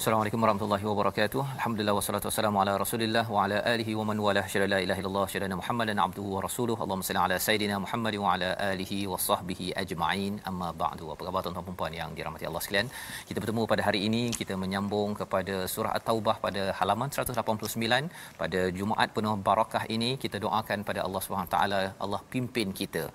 [0.00, 1.42] Assalamualaikum warahmatullahi wabarakatuh.
[1.56, 5.22] Alhamdulillah wassalatu wassalamu ala Rasulillah wa ala alihi wa man wala syada la ilaha illallah
[5.34, 6.80] syada Muhammadan abduhu wa rasuluhu.
[6.84, 10.34] Allahumma salli ala sayidina Muhammad wa ala alihi wa sahbihi ajma'in.
[10.50, 11.06] Amma ba'du.
[11.14, 12.90] Apa khabar tuan-tuan dan puan yang dirahmati Allah sekalian?
[13.30, 19.08] Kita bertemu pada hari ini kita menyambung kepada surah At-Taubah pada halaman 189 pada Jumaat
[19.16, 23.06] penuh barakah ini kita doakan pada Allah Subhanahu taala Allah pimpin kita.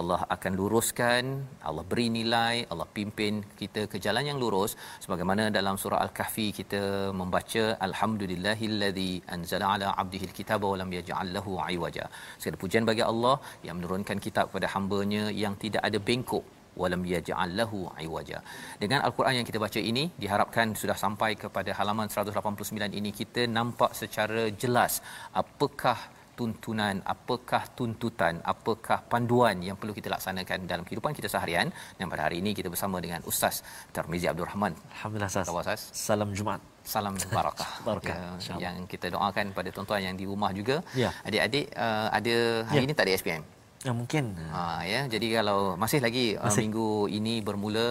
[0.00, 1.22] Allah akan luruskan,
[1.68, 4.72] Allah beri nilai, Allah pimpin kita ke jalan yang lurus
[5.04, 6.82] sebagaimana dalam surah Al-Kahfi kita
[7.20, 12.04] membaca alhamdulillahillazi anzala ala abdihi alkitaba wa lam yaj'al lahu iwaja.
[12.40, 13.36] Segala pujian bagi Allah
[13.66, 16.44] yang menurunkan kitab kepada hamba-Nya yang tidak ada bengkok
[16.80, 18.38] walam yaj'al lahu iwaja.
[18.82, 23.92] Dengan al-Quran yang kita baca ini diharapkan sudah sampai kepada halaman 189 ini kita nampak
[24.00, 25.02] secara jelas
[25.42, 25.98] apakah
[26.40, 31.68] tuntunan, apakah tuntutan, apakah panduan yang perlu kita laksanakan dalam kehidupan kita seharian.
[32.00, 33.60] Dan pada hari ini kita bersama dengan Ustaz
[33.92, 34.72] Tarmizi Abdul Rahman.
[34.96, 35.52] Alhamdulillah Ustaz.
[35.52, 35.80] Ustaz.
[35.92, 36.64] Salam Jumaat.
[36.80, 37.70] Salam barakah.
[37.86, 38.16] Barakah,
[38.56, 40.80] Ya, yang kita doakan pada tuan-tuan yang di rumah juga.
[40.96, 41.12] Ya.
[41.28, 42.34] Adik-adik uh, ada
[42.72, 42.86] hari Ya.
[42.88, 43.44] ini tak ada SPM.
[43.80, 44.24] Ya mungkin.
[44.52, 46.44] Ha ya jadi kalau masih lagi masih.
[46.44, 46.56] Masih.
[46.60, 47.86] Uh, minggu ini bermula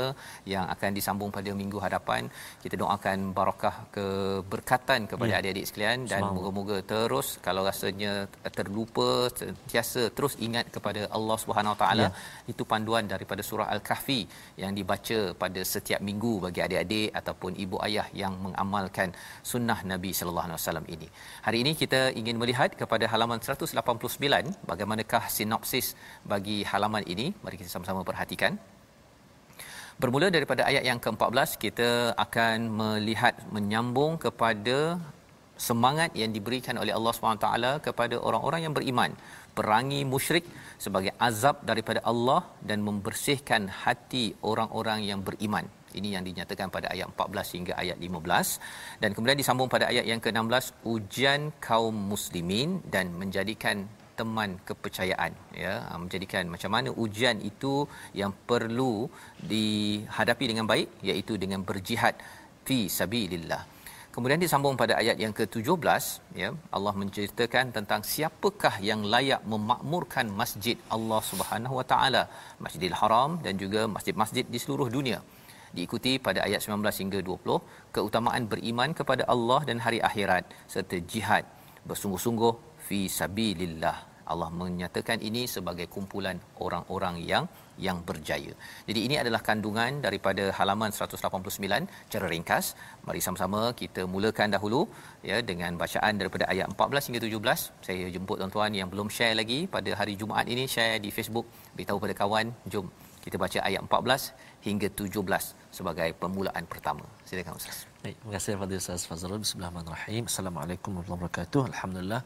[0.54, 2.30] yang akan disambung pada minggu hadapan
[2.64, 5.40] kita doakan barakah keberkatan kepada Ya.
[5.42, 6.36] adik-adik sekalian dan Semangat.
[6.38, 8.12] moga-moga terus kalau rasanya
[8.58, 9.08] terlupa
[9.40, 12.12] sentiasa terus ingat kepada Allah Subhanahu Wa Taala Ya.
[12.54, 14.20] itu panduan daripada surah Al-Kahfi
[14.62, 19.10] yang dibaca pada setiap minggu bagi adik-adik ataupun ibu ayah yang mengamalkan
[19.42, 21.10] sunnah Nabi sallallahu alaihi wasallam ini.
[21.50, 23.74] Hari ini kita ingin melihat kepada halaman 189
[24.70, 25.79] bagaimanakah sinopsis
[26.32, 27.28] bagi halaman ini.
[27.44, 28.54] Mari kita sama-sama perhatikan.
[30.02, 31.90] Bermula daripada ayat yang ke-14 kita
[32.26, 34.78] akan melihat menyambung kepada
[35.68, 37.50] semangat yang diberikan oleh Allah SWT
[37.88, 39.12] kepada orang-orang yang beriman
[39.58, 40.46] perangi musyrik
[40.86, 45.68] sebagai azab daripada Allah dan membersihkan hati orang-orang yang beriman
[46.00, 50.22] ini yang dinyatakan pada ayat 14 hingga ayat 15 dan kemudian disambung pada ayat yang
[50.26, 53.78] ke-16 ujian kaum muslimin dan menjadikan
[54.20, 55.32] teman kepercayaan
[55.64, 55.74] ya.
[56.04, 57.74] Menjadikan macam mana ujian itu
[58.22, 58.94] yang perlu
[59.52, 62.16] dihadapi dengan baik iaitu dengan berjihad
[62.68, 63.64] fi sabilillah.
[64.14, 66.06] Kemudian disambung pada ayat yang ke-17
[66.42, 66.50] ya.
[66.78, 72.24] Allah menceritakan tentang siapakah yang layak memakmurkan masjid Allah Subhanahu Wa Taala
[72.64, 75.20] Masjidil Haram dan juga masjid-masjid di seluruh dunia.
[75.78, 81.46] Diikuti pada ayat 19 hingga 20 keutamaan beriman kepada Allah dan hari akhirat serta jihad
[81.90, 82.54] bersungguh-sungguh
[82.88, 87.46] fi sabilillah Allah menyatakan ini sebagai kumpulan orang-orang yang
[87.88, 88.54] yang berjaya.
[88.88, 92.66] Jadi ini adalah kandungan daripada halaman 189 cara ringkas.
[93.08, 94.82] Mari sama-sama kita mulakan dahulu
[95.30, 97.88] ya dengan bacaan daripada ayat 14 hingga 17.
[97.88, 102.00] Saya jemput tuan-tuan yang belum share lagi pada hari Jumaat ini share di Facebook, beritahu
[102.04, 102.88] pada kawan, jom
[103.24, 104.32] kita baca ayat 14
[104.68, 107.04] hingga 17 sebagai permulaan pertama.
[107.28, 107.89] Silakan Ustaz.
[108.00, 109.44] Baik, terima kasih kepada Ustaz Fazrul.
[109.44, 110.24] Bismillahirrahmanirrahim.
[110.32, 111.62] Assalamualaikum warahmatullahi wabarakatuh.
[111.68, 112.22] Alhamdulillah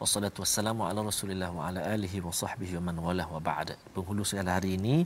[0.00, 3.76] wassalatu wassalamu ala Rasulillah wa ala alihi wa sahbihi wa man walah wa ba'd.
[3.92, 5.04] Penghulu segala hari ini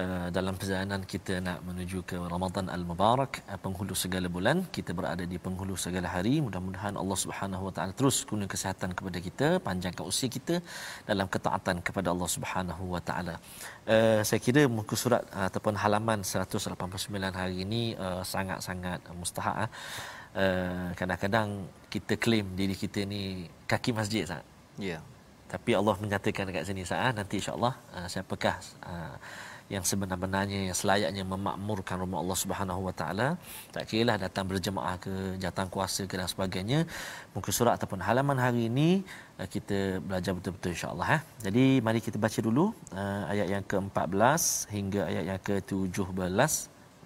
[0.00, 5.24] uh, dalam perjalanan kita nak menuju ke Ramadan al-Mubarak, uh, penghulu segala bulan, kita berada
[5.32, 6.34] di penghulu segala hari.
[6.46, 10.56] Mudah-mudahan Allah Subhanahu wa taala terus kurnia kesihatan kepada kita, panjangkan usia kita
[11.10, 13.34] dalam ketaatan kepada Allah Subhanahu wa taala.
[13.88, 19.70] Uh, saya kira muka surat uh, ataupun halaman 189 hari ini uh, sangat-sangat mustahak uh.
[20.32, 24.40] Uh, kadang-kadang kita claim diri kita ni kaki masjid sah.
[24.80, 24.98] Ya.
[25.52, 29.16] Tapi Allah menyatakan dekat sini sah nanti insya-Allah uh, siapakah uh,
[29.74, 33.28] yang sebenar-benarnya yang selayaknya memakmurkan rumah Allah Subhanahu Wa Taala
[33.74, 36.80] tak kira datang berjemaah ke jawatan kuasa ke dan sebagainya
[37.34, 38.88] muka surat ataupun halaman hari ini
[39.40, 39.78] uh, kita
[40.08, 41.20] belajar betul-betul insya-Allah eh.
[41.46, 42.64] Jadi mari kita baca dulu
[43.00, 44.42] uh, ayat yang ke-14
[44.76, 46.52] hingga ayat yang ke-17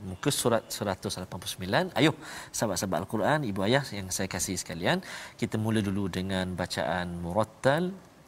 [0.05, 1.97] muka surat 189.
[1.99, 2.15] Ayuh
[2.53, 5.01] sahabat-sahabat Al-Quran, ibu ayah yang saya kasih sekalian,
[5.41, 7.85] kita mula dulu dengan bacaan murattal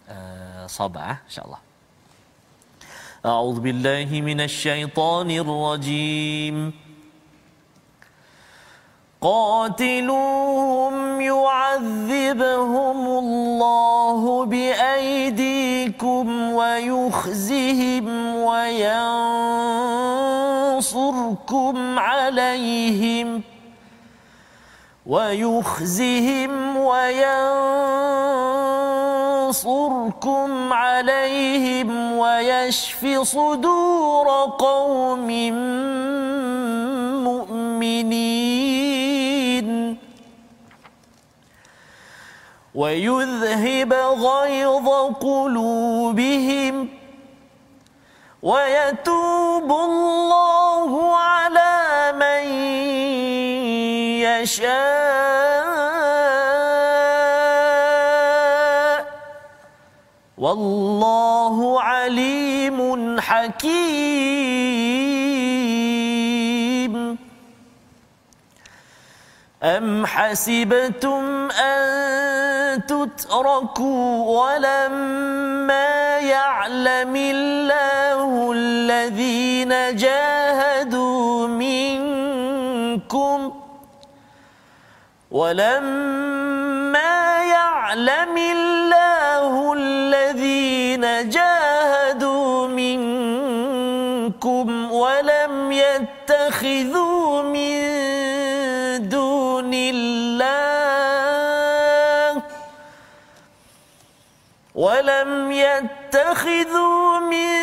[0.08, 1.67] uh, sabah insya-Allah.
[3.26, 6.72] أعوذ بالله من الشيطان الرجيم.
[9.20, 18.06] قاتلوهم يعذبهم الله بأيديكم ويخزهم
[18.36, 19.18] وينصركم
[21.98, 23.42] عليهم
[25.06, 27.97] ويخزهم وينصركم
[30.72, 34.28] عليهم ويشف صدور
[34.58, 35.28] قوم
[37.24, 38.28] مؤمنين.
[42.74, 44.88] ويذهب غيظ
[45.20, 46.88] قلوبهم.
[48.42, 52.44] ويتوب الله على من
[54.22, 55.47] يشاء.
[60.38, 64.78] والله عليم حكيم.
[69.62, 83.52] أم حسبتم أن تتركوا ولما يعلم الله الذين جاهدوا منكم
[85.30, 89.72] ولما يعلم الله
[91.22, 93.88] جاهدوا منكم
[94.92, 97.78] ولم يتخذوا من
[99.08, 100.98] دون الله
[104.74, 107.58] ولم يتخذوا من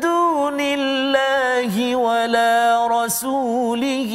[0.00, 4.12] دون الله ولا رسوله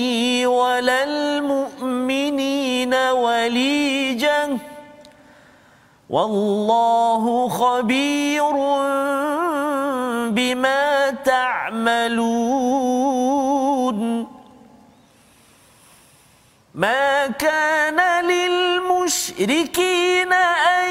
[0.48, 4.58] ولا المؤمنين وليجا
[6.10, 8.54] والله خبير
[10.30, 12.40] بما تعملون.
[16.76, 19.90] ما كان للمشركين
[20.34, 20.90] أن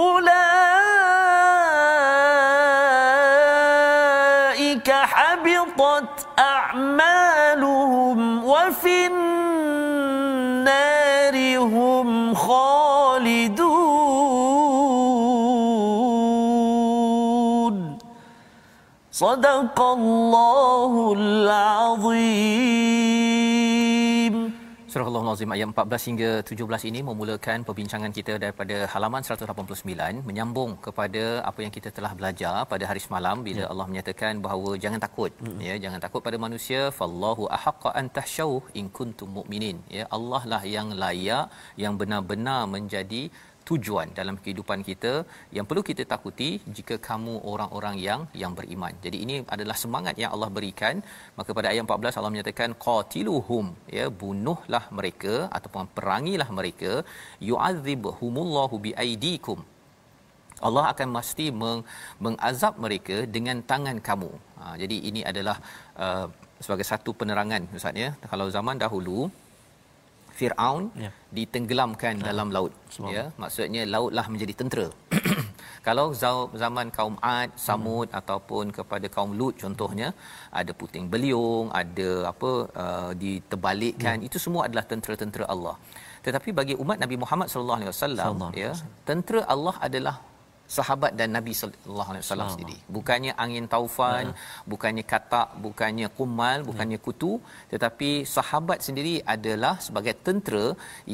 [0.00, 0.50] أولئك
[4.90, 10.16] حبطت أعمالهم وفي النار
[11.58, 13.80] هم خالدون.
[19.12, 22.89] صدق الله العظيم.
[24.92, 31.22] Surah Al-Azim ayat 14 hingga 17 ini memulakan perbincangan kita daripada halaman 189 menyambung kepada
[31.50, 33.68] apa yang kita telah belajar pada hari semalam bila ya.
[33.72, 35.60] Allah menyatakan bahawa jangan takut mm-hmm.
[35.66, 38.50] ya jangan takut pada manusia fallahu ahaqqa an tahsyaw
[38.80, 41.46] in kuntum mu'minin ya Allah lah yang layak
[41.84, 43.22] yang benar-benar menjadi
[43.70, 45.12] tujuan dalam kehidupan kita
[45.56, 48.94] yang perlu kita takuti jika kamu orang-orang yang yang beriman.
[49.04, 50.96] Jadi ini adalah semangat yang Allah berikan.
[51.38, 53.66] Maka pada ayat 14 Allah menyatakan qatiluhum
[53.98, 56.92] ya bunuhlah mereka ataupun perangilah mereka
[57.50, 59.60] yu'adzibhumullahu biaidikum.
[60.68, 61.80] Allah akan mesti meng,
[62.24, 64.32] mengazab mereka dengan tangan kamu.
[64.60, 65.56] Ha, jadi ini adalah
[66.04, 66.26] uh,
[66.64, 68.10] sebagai satu penerangan Ustaz ya.
[68.32, 69.18] Kalau zaman dahulu
[70.40, 71.10] Firaun ya.
[71.36, 72.24] ditenggelamkan ya.
[72.28, 72.72] dalam laut
[73.16, 74.86] ya maksudnya lautlah menjadi tentera
[75.86, 76.06] kalau
[76.62, 78.18] zaman kaum Ad Samud hmm.
[78.20, 80.08] ataupun kepada kaum Lut contohnya
[80.60, 82.50] ada puting beliung ada apa
[82.84, 84.26] uh, diterbalikkan ya.
[84.28, 85.76] itu semua adalah tentera-tentera Allah
[86.26, 88.72] tetapi bagi umat Nabi Muhammad sallallahu alaihi wasallam ya
[89.10, 90.16] tentera Allah adalah
[90.76, 92.76] sahabat dan Nabi sallallahu alaihi wasallam sendiri.
[92.96, 94.36] Bukannya angin taufan, ya.
[94.72, 97.04] bukannya katak, bukannya kumal, bukannya ya.
[97.06, 97.32] kutu,
[97.72, 100.66] tetapi sahabat sendiri adalah sebagai tentera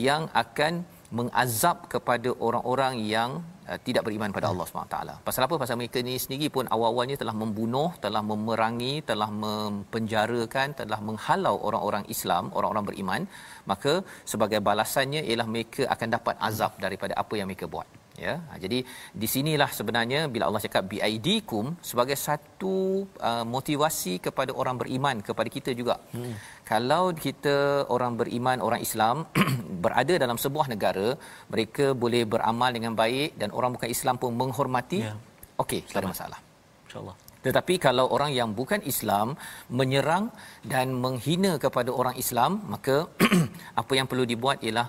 [0.07, 0.85] yang akan
[1.19, 3.31] mengazab kepada orang-orang yang
[3.71, 4.97] uh, tidak beriman pada Allah SWT.
[5.29, 5.57] Pasal apa?
[5.63, 12.07] Pasal mereka ni sendiri pun awal-awalnya telah membunuh, telah memerangi, telah mempenjarakan, telah menghalau orang-orang
[12.15, 13.23] Islam, orang-orang beriman.
[13.71, 13.95] Maka
[14.33, 17.89] sebagai balasannya ialah mereka akan dapat azab daripada apa yang mereka buat
[18.25, 18.79] ya jadi
[19.21, 22.75] di sinilah sebenarnya bila Allah cakap biaidikum sebagai satu
[23.29, 26.35] uh, motivasi kepada orang beriman kepada kita juga hmm.
[26.71, 27.57] kalau kita
[27.97, 29.17] orang beriman orang Islam
[29.85, 31.09] berada dalam sebuah negara
[31.53, 35.15] mereka boleh beramal dengan baik dan orang bukan Islam pun menghormati ya.
[35.65, 36.41] okey tak ada masalah
[36.89, 39.29] insyaallah tetapi kalau orang yang bukan Islam
[39.81, 40.25] menyerang
[40.73, 42.97] dan menghina kepada orang Islam maka
[43.81, 44.89] apa yang perlu dibuat ialah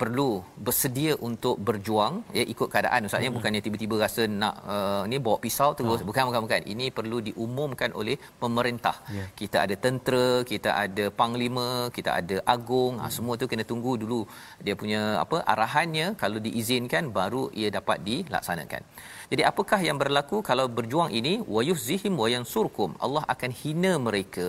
[0.00, 0.28] perlu
[0.66, 3.36] bersedia untuk berjuang ya ikut keadaan ustaz ya hmm.
[3.36, 6.06] bukannya tiba-tiba rasa nak uh, ni bawa pisau terus oh.
[6.08, 9.28] bukan bukan bukan ini perlu diumumkan oleh pemerintah yeah.
[9.40, 13.04] kita ada tentera kita ada panglima kita ada agung hmm.
[13.10, 14.20] ha, semua tu kena tunggu dulu
[14.66, 18.82] dia punya apa arahannya kalau diizinkan baru ia dapat dilaksanakan
[19.32, 21.32] jadi apakah yang berlaku kalau berjuang ini?
[21.54, 24.48] Wayuhzihim wayansurkum Allah akan hina mereka.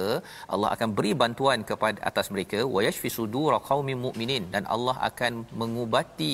[0.54, 2.60] Allah akan beri bantuan kepada atas mereka.
[2.76, 4.44] Wayashfi sudur qaumin mu'minin.
[4.54, 6.34] Dan Allah akan mengubati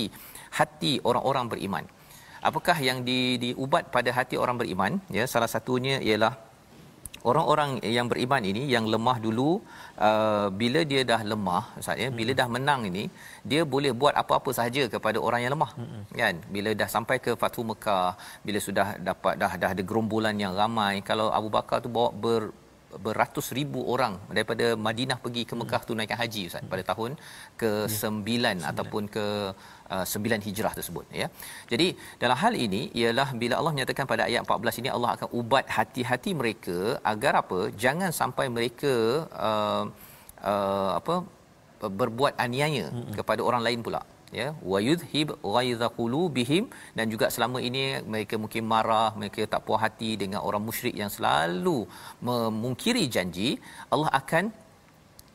[0.59, 1.85] hati orang-orang beriman.
[2.49, 5.01] Apakah yang di diubat pada hati orang beriman?
[5.17, 6.33] Ya, salah satunya ialah
[7.29, 9.50] orang-orang yang beriman ini yang lemah dulu
[10.08, 13.03] uh, bila dia dah lemah ustaz ya bila dah menang ini
[13.51, 16.03] dia boleh buat apa-apa sahaja kepada orang yang lemah hmm.
[16.22, 16.36] kan?
[16.55, 18.10] Bila dah sampai ke Fathu Mekah
[18.48, 22.44] bila sudah dapat dah dah ada gerombolan yang ramai kalau Abu Bakar tu bawa ber
[23.05, 27.12] beratus ribu orang daripada Madinah pergi ke Mekah tu naikkan haji ustaz pada tahun
[27.62, 28.51] ke-9 ya.
[28.72, 29.25] ataupun ke
[30.13, 31.27] 9 hijrah tersebut ya.
[31.71, 31.87] Jadi
[32.23, 36.33] dalam hal ini ialah bila Allah menyatakan pada ayat 14 ini Allah akan ubat hati-hati
[36.41, 36.77] mereka
[37.13, 37.59] agar apa?
[37.83, 38.93] Jangan sampai mereka
[39.49, 39.83] uh,
[40.53, 41.15] uh, apa
[42.01, 43.13] berbuat aniaya hmm.
[43.17, 44.01] kepada orang lain pula
[44.39, 46.63] ya wayudhib ghaidha qulubihim
[46.97, 51.11] dan juga selama ini mereka mungkin marah mereka tak puas hati dengan orang musyrik yang
[51.15, 51.77] selalu
[52.29, 53.49] memungkiri janji
[53.93, 54.45] Allah akan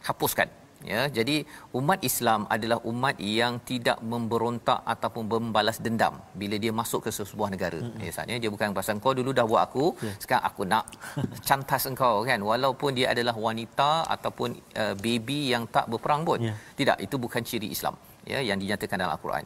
[0.09, 0.49] hapuskan
[0.85, 1.45] ya jadi
[1.77, 7.53] umat Islam adalah umat yang tidak memberontak ataupun membalas dendam bila dia masuk ke sebuah
[7.53, 8.01] negara mm-hmm.
[8.01, 10.17] misalnya dia bukan pasal kau dulu dah buat aku yeah.
[10.17, 10.85] sekarang aku nak
[11.49, 16.57] cantas engkau kan walaupun dia adalah wanita ataupun uh, baby yang tak berperang pun yeah.
[16.77, 17.97] tidak itu bukan ciri Islam
[18.33, 19.45] ya yang dinyatakan dalam al-Quran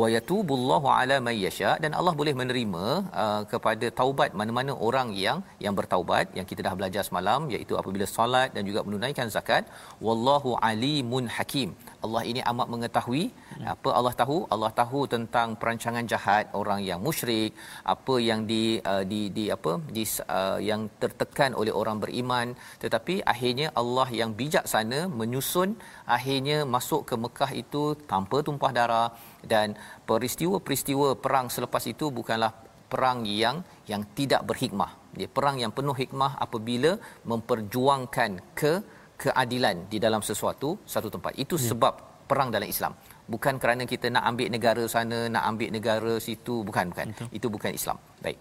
[0.00, 2.84] wa yatubullahu ala may yasha dan Allah boleh menerima
[3.24, 8.08] uh, kepada taubat mana-mana orang yang yang bertaubat yang kita dah belajar semalam iaitu apabila
[8.16, 9.64] solat dan juga menunaikan zakat
[10.08, 11.70] wallahu alimun hakim
[12.06, 13.24] Allah ini amat mengetahui.
[13.64, 14.36] Apa Allah tahu?
[14.54, 17.56] Allah tahu tentang perancangan jahat orang yang musyrik
[17.94, 20.04] apa yang di uh, di di apa di
[20.38, 22.52] uh, yang tertekan oleh orang beriman.
[22.82, 25.70] Tetapi akhirnya Allah yang bijaksana menyusun
[26.16, 29.08] akhirnya masuk ke Mekah itu tanpa tumpah darah.
[29.46, 29.78] Dan
[30.10, 32.52] peristiwa-peristiwa perang selepas itu bukanlah
[32.92, 34.90] perang yang yang tidak berhikmah.
[35.16, 36.98] Dia perang yang penuh hikmah apabila
[37.30, 38.72] memperjuangkan ke
[39.16, 41.32] keadilan di dalam sesuatu satu tempat.
[41.40, 41.72] Itu ya.
[41.72, 41.94] sebab
[42.26, 42.92] perang dalam Islam
[43.32, 46.56] bukan kerana kita nak ambil negara sana nak ambil negara situ.
[46.68, 47.06] Bukan bukan.
[47.12, 47.28] Betul.
[47.38, 47.98] itu bukan Islam.
[48.24, 48.38] Baik.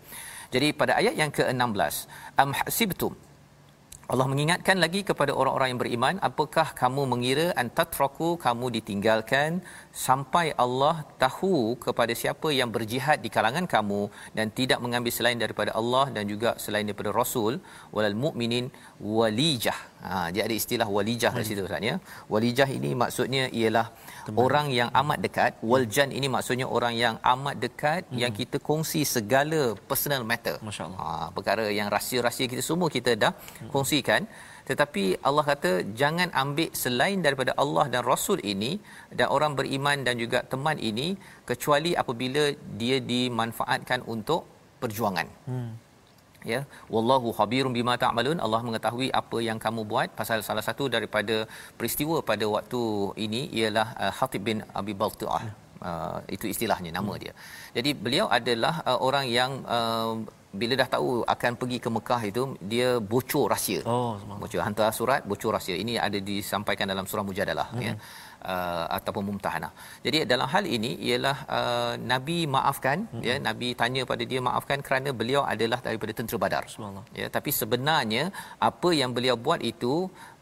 [0.54, 1.96] Jadi pada ayat yang ke-16
[2.42, 3.14] am hasibtum?
[4.06, 9.66] Allah mengingatkan lagi kepada orang-orang yang beriman apakah kamu mengira antatraku kamu ditinggalkan
[9.96, 14.02] sampai Allah tahu kepada siapa yang berjihad di kalangan kamu
[14.38, 17.54] dan tidak mengambil selain daripada Allah dan juga selain daripada Rasul
[17.96, 18.68] walal mukminin
[19.00, 19.80] walijah.
[20.06, 21.96] Ha dia ada istilah walijah di situ Ustaz ya.
[22.34, 23.88] Walijah ini maksudnya ialah
[24.28, 24.38] Teman.
[24.46, 25.52] orang yang amat dekat.
[25.72, 28.20] Waljan ini maksudnya orang yang amat dekat hmm.
[28.24, 29.62] yang kita kongsi segala
[29.92, 30.58] personal matter.
[30.68, 31.00] Masya-Allah.
[31.06, 33.72] Ha perkara yang rahsia-rahsia kita semua kita dah hmm.
[33.76, 34.24] kongsikan
[34.70, 38.72] tetapi Allah kata jangan ambil selain daripada Allah dan Rasul ini
[39.18, 41.08] dan orang beriman dan juga teman ini
[41.50, 42.44] kecuali apabila
[42.82, 44.44] dia dimanfaatkan untuk
[44.84, 45.28] perjuangan.
[45.50, 45.72] Hmm.
[46.52, 46.60] Ya,
[46.94, 48.38] wallahu khabirum bima ta'malun.
[48.46, 50.10] Allah mengetahui apa yang kamu buat.
[50.20, 51.36] Pasal salah satu daripada
[51.78, 52.82] peristiwa pada waktu
[53.26, 55.65] ini ialah uh, Hatib bin Abi Baltu'ah.
[55.86, 57.22] Uh, itu istilahnya nama hmm.
[57.22, 57.34] dia.
[57.78, 60.18] Jadi beliau adalah uh, orang yang uh,
[60.60, 63.82] bila dah tahu akan pergi ke Mekah itu dia bocor rahsia.
[63.86, 65.76] Oh, bocor hantar surat bocor rahsia.
[65.84, 67.84] Ini ada disampaikan dalam surah Mujadalah hmm.
[67.86, 67.94] ya
[68.54, 69.72] uh, ataupun mumtahanah.
[70.06, 73.24] Jadi dalam hal ini ialah uh, Nabi maafkan hmm.
[73.28, 76.66] ya Nabi tanya pada dia maafkan kerana beliau adalah daripada tentera Badar.
[77.20, 78.24] Ya tapi sebenarnya
[78.70, 79.94] apa yang beliau buat itu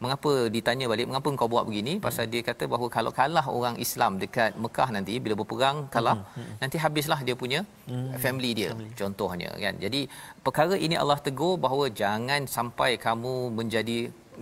[0.04, 2.04] mengapa ditanya balik mengapa engkau buat begini hmm.
[2.06, 6.36] pasal dia kata bahawa kalau kalah orang Islam dekat Mekah nanti bila berperang kalah hmm.
[6.40, 6.54] Hmm.
[6.62, 8.20] nanti habislah dia punya hmm.
[8.24, 8.92] family dia family.
[9.00, 9.74] contohnya kan.
[9.84, 10.00] Jadi
[10.46, 13.98] perkara ini Allah tegur bahawa jangan sampai kamu menjadi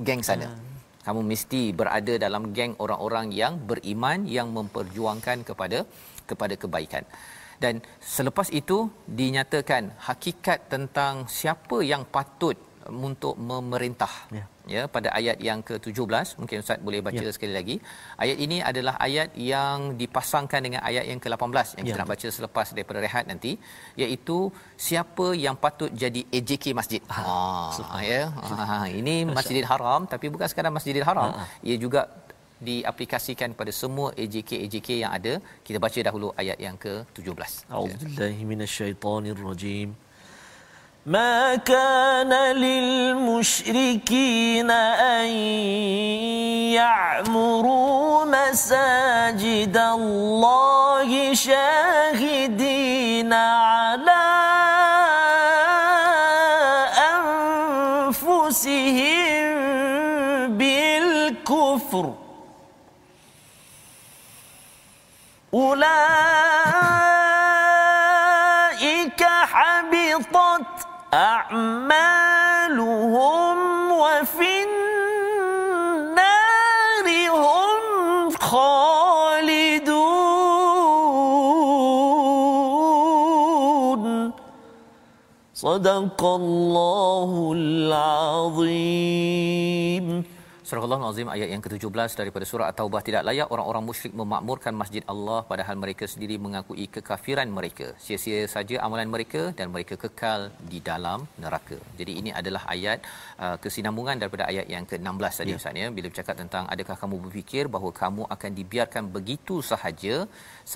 [0.09, 0.49] geng sana.
[0.51, 0.72] Hmm
[1.07, 5.83] kamu mesti berada dalam geng orang-orang yang beriman yang memperjuangkan kepada
[6.27, 7.05] kepada kebaikan.
[7.63, 14.13] Dan selepas itu dinyatakan hakikat tentang siapa yang patut untuk memerintah.
[14.37, 14.45] Ya.
[14.75, 17.33] ya pada ayat yang ke-17 mungkin ustaz boleh baca ya.
[17.37, 17.77] sekali lagi.
[18.25, 22.03] Ayat ini adalah ayat yang dipasangkan dengan ayat yang ke-18 yang kita ya.
[22.03, 23.53] nak baca selepas daripada rehat nanti
[24.03, 24.39] iaitu
[24.89, 27.03] siapa yang patut jadi AJK masjid.
[27.17, 27.23] Ha,
[27.93, 28.23] ha ya.
[28.71, 31.31] Ha, ini Masjidil Haram tapi bukan sekadar Masjidil Haram.
[31.31, 31.47] Ha, ha.
[31.69, 32.03] ia juga
[32.69, 35.35] diaplikasikan pada semua AJK AJK yang ada.
[35.67, 39.91] Kita baca dahulu ayat yang ke-17 A'udzubillahi minasyaitonirrajim
[41.07, 43.91] ما كان للمشركين
[44.71, 45.27] أن
[46.79, 54.23] يعمروا مساجد الله شاهدين على
[58.13, 59.27] أنفسهم
[60.59, 62.15] بالكفر.
[65.55, 66.12] أولئك
[85.62, 89.61] صدق الله العظيم
[90.73, 95.41] Surah Nazim ayat yang ke-17 daripada surah At-Taubah tidak layak orang-orang musyrik memakmurkan masjid Allah
[95.51, 97.87] padahal mereka sendiri mengakui kekafiran mereka.
[98.05, 101.77] Sia-sia saja amalan mereka dan mereka kekal di dalam neraka.
[101.99, 103.05] Jadi ini adalah ayat
[103.45, 105.59] uh, kesinambungan daripada ayat yang ke-16 tadi ya.
[105.61, 110.17] Ustaz ya bila bercakap tentang adakah kamu berfikir bahawa kamu akan dibiarkan begitu sahaja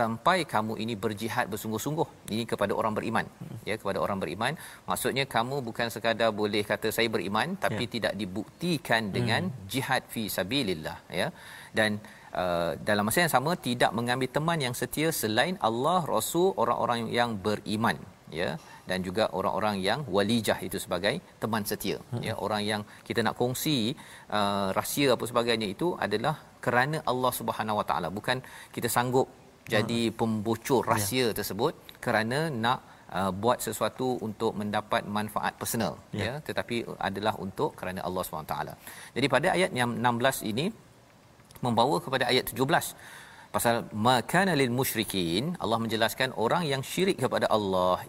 [0.00, 3.58] sampai kamu ini berjihad bersungguh-sungguh ini kepada orang beriman hmm.
[3.70, 4.52] ya kepada orang beriman
[4.90, 7.92] maksudnya kamu bukan sekadar boleh kata saya beriman tapi ya.
[7.96, 9.66] tidak dibuktikan dengan hmm.
[9.72, 11.28] jihad fi sabilillah ya
[11.78, 11.90] dan
[12.42, 17.32] uh, dalam masa yang sama tidak mengambil teman yang setia selain Allah Rasul orang-orang yang
[17.46, 17.98] beriman
[18.40, 18.50] ya
[18.90, 22.22] dan juga orang-orang yang walijah itu sebagai teman setia hmm.
[22.28, 23.78] ya orang yang kita nak kongsi
[24.38, 26.34] uh, rahsia apa sebagainya itu adalah
[26.66, 28.38] kerana Allah Subhanahu Wa Taala bukan
[28.76, 29.28] kita sanggup
[29.74, 30.16] jadi hmm.
[30.18, 30.90] pembocor ya.
[30.94, 31.36] rahsia ya.
[31.38, 31.74] tersebut
[32.06, 32.80] kerana nak
[33.18, 36.24] uh, buat sesuatu untuk mendapat manfaat personal ya.
[36.26, 36.76] ya tetapi
[37.08, 38.56] adalah untuk kerana Allah SWT.
[39.16, 40.66] Jadi pada ayat yang 16 ini
[41.66, 42.62] membawa kepada ayat 17
[43.54, 48.04] pasal makana lil musyrikin Allah menjelaskan orang yang syirik kepada Allah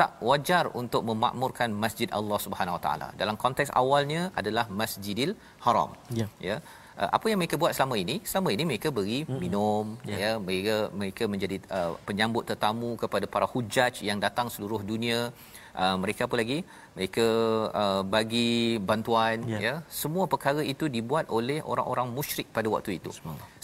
[0.00, 3.08] tak wajar untuk memakmurkan masjid Allah Subhanahu Wa Taala.
[3.22, 5.32] Dalam konteks awalnya adalah Masjidil
[5.64, 5.90] Haram.
[6.20, 6.26] Ya.
[6.48, 6.56] ya
[7.02, 9.38] uh, apa yang mereka buat selama ini selama ini mereka beri hmm.
[9.44, 10.20] minum yeah.
[10.22, 15.18] ya mereka mereka menjadi uh, penyambut tetamu kepada para hujaj yang datang seluruh dunia
[15.82, 16.58] uh, mereka apa lagi
[16.96, 17.26] mereka
[17.82, 18.52] uh, bagi
[18.90, 19.62] bantuan yeah.
[19.66, 23.12] ya semua perkara itu dibuat oleh orang-orang musyrik pada waktu itu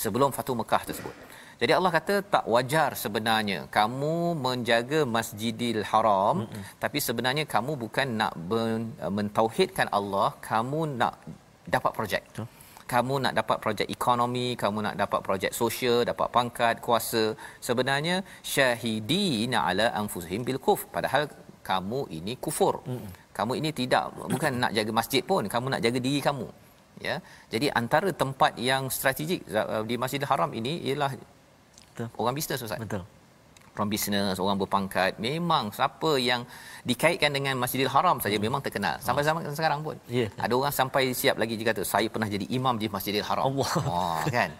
[0.04, 1.16] sebelum Fatu Mekah tersebut
[1.60, 6.62] jadi Allah kata tak wajar sebenarnya kamu menjaga Masjidil Haram Mm-mm.
[6.82, 8.32] tapi sebenarnya kamu bukan nak
[9.18, 11.14] mentauhidkan Allah kamu nak
[11.74, 12.22] dapat projek.
[12.28, 12.46] Betul
[12.92, 17.24] kamu nak dapat projek ekonomi, kamu nak dapat projek sosial, dapat pangkat, kuasa.
[17.68, 18.16] Sebenarnya
[18.52, 20.86] syahidina ala anfusihim bil kuf.
[20.94, 21.26] Padahal
[21.70, 22.74] kamu ini kufur.
[22.86, 23.10] Mm-mm.
[23.36, 26.48] Kamu ini tidak bukan nak jaga masjid pun, kamu nak jaga diri kamu.
[27.08, 27.16] Ya.
[27.52, 29.44] Jadi antara tempat yang strategik
[29.90, 31.12] di Masjidil Haram ini ialah
[31.92, 32.08] Betul.
[32.16, 32.80] orang bisnes Ustaz.
[32.80, 33.04] Betul
[33.76, 36.48] orang bisnes, orang berpangkat, memang siapa yang
[36.88, 38.44] dikaitkan dengan Masjidil Haram saja hmm.
[38.48, 38.96] memang terkenal.
[39.04, 39.56] Sampai zaman hmm.
[39.58, 39.96] sekarang pun.
[40.08, 40.32] Yeah.
[40.40, 43.52] Ada orang sampai siap lagi dia kata saya pernah jadi imam di Masjidil Haram.
[43.52, 43.72] Allah.
[43.84, 44.50] Oh, kan.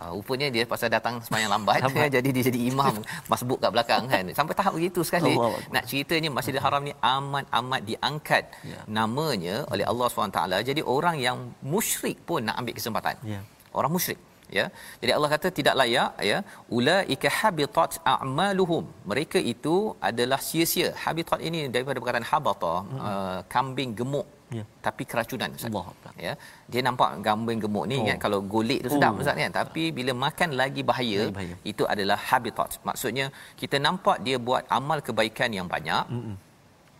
[0.00, 2.10] Uh, rupanya dia pasal datang semayang lambat, lambat.
[2.18, 4.24] jadi dia jadi imam masbuk kat belakang kan.
[4.34, 5.38] Sampai tahap begitu sekali.
[5.38, 5.60] Allah.
[5.70, 8.82] Nak ceritanya Masjidil Haram ni amat-amat diangkat yeah.
[8.90, 10.40] namanya oleh Allah SWT.
[10.66, 13.14] Jadi orang yang musyrik pun nak ambil kesempatan.
[13.22, 13.44] Yeah.
[13.74, 14.18] Orang musyrik
[14.58, 14.66] ya.
[15.00, 16.38] Jadi Allah kata tidak layak ya.
[16.78, 18.84] Ulaika habitat a'maluhum.
[19.10, 19.74] Mereka itu
[20.10, 20.88] adalah sia-sia.
[21.04, 23.00] Habitat ini daripada perkataan habata hmm.
[23.08, 24.26] uh, kambing gemuk
[24.58, 24.64] ya.
[24.86, 25.86] tapi keracunan Allah
[26.26, 26.32] ya.
[26.72, 28.06] Dia nampak kambing gemuk ni oh.
[28.08, 29.22] kan kalau golek tu sedap oh.
[29.24, 31.54] Ustaz kan tapi bila makan lagi bahaya, lagi bahaya.
[31.72, 32.70] itu adalah habitat.
[32.88, 33.28] Maksudnya
[33.62, 36.34] kita nampak dia buat amal kebaikan yang banyak hmm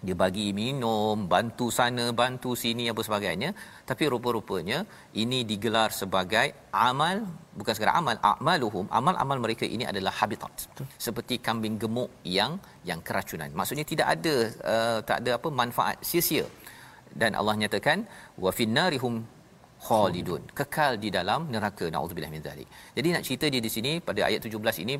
[0.07, 3.51] dia bagi minum, bantu sana, bantu sini apa sebagainya,
[3.89, 4.79] tapi rupa-rupanya
[5.23, 6.47] ini digelar sebagai
[6.89, 7.17] amal,
[7.59, 10.55] bukan sekadar amal, amaluhum, amal-amal mereka ini adalah habitat.
[10.71, 10.87] Betul.
[11.07, 12.55] Seperti kambing gemuk yang
[12.91, 13.51] yang keracunan.
[13.61, 14.35] Maksudnya tidak ada
[14.75, 16.47] uh, tak ada apa manfaat sia-sia.
[17.21, 17.99] Dan Allah nyatakan
[18.45, 19.15] wa finnarihum
[19.87, 22.69] khalidun kekal di dalam neraka naudzubillah min zalik.
[22.97, 24.95] Jadi nak cerita dia di sini pada ayat 17 ini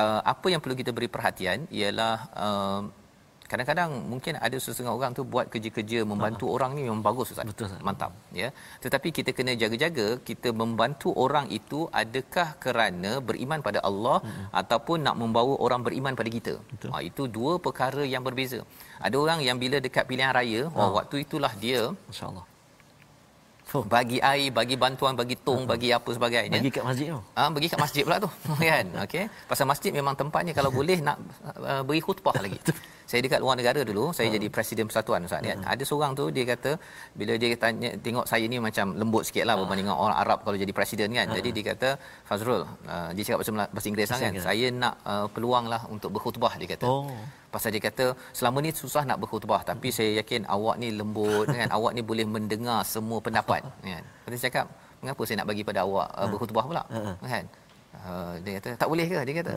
[0.00, 2.82] uh, apa yang perlu kita beri perhatian ialah uh,
[3.52, 7.46] kadang-kadang mungkin ada sesetengah orang tu buat kerja-kerja membantu uh orang ni memang bagus ustaz.
[7.50, 7.82] Betul ustaz.
[7.88, 8.48] mantap ya.
[8.84, 14.98] Tetapi kita kena jaga-jaga kita membantu orang itu adakah kerana beriman pada Allah uh ataupun
[15.06, 16.54] nak membawa orang beriman pada kita.
[16.92, 18.60] Ha, itu dua perkara yang berbeza.
[19.06, 20.80] Ada orang yang bila dekat pilihan raya uh.
[20.80, 22.46] oh waktu itulah dia insyaallah
[23.72, 23.80] Oh.
[23.82, 27.20] bagi air bagi bantuan bagi tong bagi apa sebagainya Bagi kat masjid tu.
[27.32, 28.28] Ah pergi kat masjid pula tu
[28.62, 31.16] kan okey pasal masjid memang tempatnya kalau boleh nak
[31.56, 32.60] uh, beri khutbah lagi
[33.02, 34.36] saya dekat luar negara dulu saya Hmm.
[34.36, 36.76] jadi presiden persatuan ustaz kan ada seorang tu dia kata
[37.12, 39.48] bila dia tanya tengok saya ni macam lembut sikit Ah.
[39.48, 41.88] lah berbanding dengan orang Arab kalau jadi presiden kan jadi dia kata
[42.22, 44.46] Fazrul uh, dia cakap bahasa, Mela- bahasa Inggeris lah kan Inggeris.
[44.46, 47.08] saya nak uh, peluang lah untuk berkhutbah dia kata Oh.
[47.52, 48.06] Pasal dia kata
[48.38, 51.68] selama ni susah nak berkhutbah tapi saya yakin awak ni lembut kan?
[51.76, 53.60] Awak ni boleh mendengar semua pendapat
[53.92, 54.02] kan?
[54.32, 54.66] Dia cakap
[55.04, 56.82] mengapa saya nak bagi pada awak uh, berkhutbah pula?
[57.20, 57.44] Kan?
[57.92, 59.18] Uh, dia kata tak boleh ke?
[59.28, 59.52] Dia kata.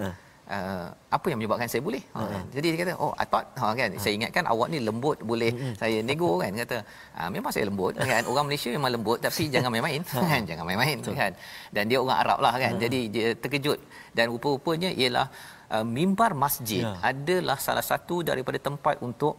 [0.45, 2.05] Uh, apa yang menyebabkan saya boleh?
[2.13, 2.43] Ha, kan?
[2.53, 3.89] jadi dia kata oh I thought ha, kan?
[3.97, 5.49] Saya ingatkan awak ni lembut boleh
[5.81, 6.53] saya nego kan?
[6.53, 6.86] Kata
[7.17, 8.21] ah, memang saya lembut kan?
[8.29, 10.41] Orang Malaysia memang lembut tapi jangan main-main kan?
[10.45, 11.31] Jangan main-main kan?
[11.73, 12.77] Dan dia orang Arab lah kan?
[12.77, 13.79] Jadi dia terkejut.
[14.13, 15.25] Dan rupa-rupanya ialah
[15.71, 16.93] uh, mimbar masjid Ya.
[17.01, 19.36] adalah salah satu daripada tempat untuk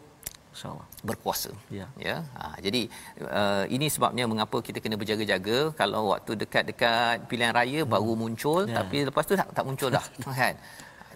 [0.56, 0.86] InsyaAllah.
[1.04, 1.52] berkuasa.
[1.68, 1.86] Ya.
[2.00, 2.24] Ya.
[2.40, 2.88] Ha, jadi
[3.20, 7.92] uh, ini sebabnya mengapa kita kena berjaga-jaga kalau waktu dekat-dekat pilihan raya hmm.
[7.92, 8.80] baru muncul Ya.
[8.80, 10.00] tapi lepas tu tak, tak muncul dah
[10.40, 10.56] kan.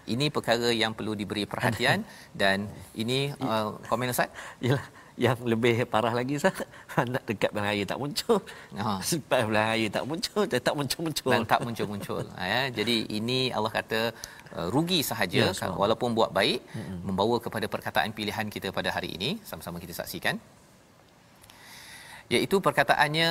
[0.05, 2.05] Ini perkara yang perlu diberi perhatian
[2.41, 4.29] dan ini uh, komen Ustaz.
[4.61, 4.85] Yalah,
[5.17, 6.53] yang lebih parah lagi sah
[7.13, 8.37] nak dekat bulan raya tak muncul.
[8.77, 8.97] Ha.
[9.01, 11.31] Selepas bulan raya tak muncul, tetap muncul-muncul.
[11.33, 13.99] dan tak muncul-muncul ha, ya jadi ini Allah kata
[14.57, 15.79] uh, rugi sahaja Ya, insyaAllah.
[15.81, 16.97] walaupun buat baik mm-hmm.
[17.07, 20.35] membawa kepada perkataan pilihan kita pada hari ini sama-sama kita saksikan
[22.35, 23.29] iaitu perkataannya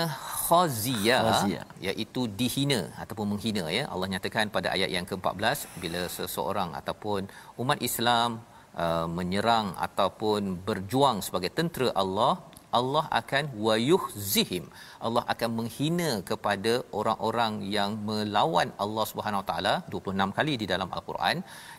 [1.30, 1.62] Khazia.
[1.88, 7.20] iaitu dihina ataupun menghina ya Allah nyatakan pada ayat yang ke-14 bila seseorang ataupun
[7.62, 8.30] umat Islam
[8.85, 12.33] uh, menyerang ataupun berjuang sebagai tentera Allah
[12.78, 14.64] Allah akan wayuhzihim.
[15.06, 21.37] Allah akan menghina kepada orang-orang yang melawan Allah Subhanahu Taala 26 kali di dalam al-Quran.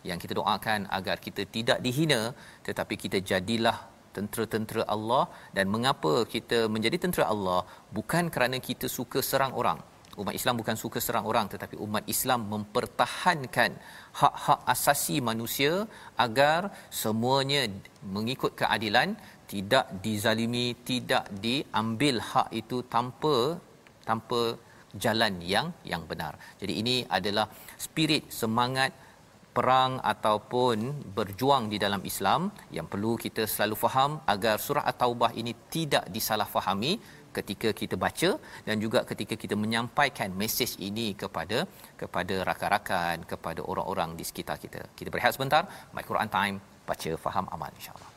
[0.10, 2.22] Yang kita doakan agar kita tidak dihina
[2.68, 3.78] tetapi kita jadilah
[4.16, 5.24] tentera-tentera Allah.
[5.56, 7.62] Dan mengapa kita menjadi tentera Allah?
[7.98, 9.80] Bukan kerana kita suka serang orang.
[10.22, 13.72] Umat Islam bukan suka serang orang tetapi umat Islam mempertahankan
[14.20, 15.88] hak-hak asasi manusia
[16.26, 16.60] agar
[17.02, 17.62] semuanya
[18.16, 19.16] mengikut keadilan
[19.52, 23.36] tidak dizalimi tidak diambil hak itu tanpa
[24.08, 24.42] tanpa
[25.04, 26.34] jalan yang yang benar.
[26.62, 27.46] Jadi ini adalah
[27.86, 28.92] spirit semangat
[29.56, 30.78] perang ataupun
[31.18, 32.42] berjuang di dalam Islam
[32.78, 36.94] yang perlu kita selalu faham agar surah at-taubah ini tidak disalahfahami
[37.38, 38.30] ketika kita baca
[38.68, 41.60] dan juga ketika kita menyampaikan mesej ini kepada
[42.02, 44.84] kepada rakan-rakan kepada orang-orang di sekitar kita.
[45.00, 45.64] Kita berehat sebentar.
[45.96, 46.58] My Quran Time
[46.90, 48.11] baca faham amal insya-Allah.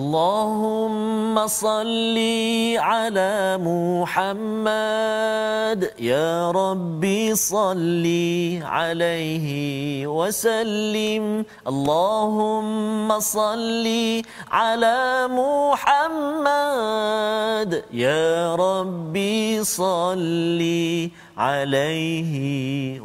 [0.00, 2.16] اللهم صل
[2.80, 4.72] على محمد.
[6.00, 8.06] يا ربي صل
[8.64, 9.46] عليه
[10.08, 11.24] وسلم.
[11.68, 13.86] اللهم صل
[14.48, 16.50] على محمد.
[17.92, 20.62] يا ربي صل
[21.36, 22.34] عليه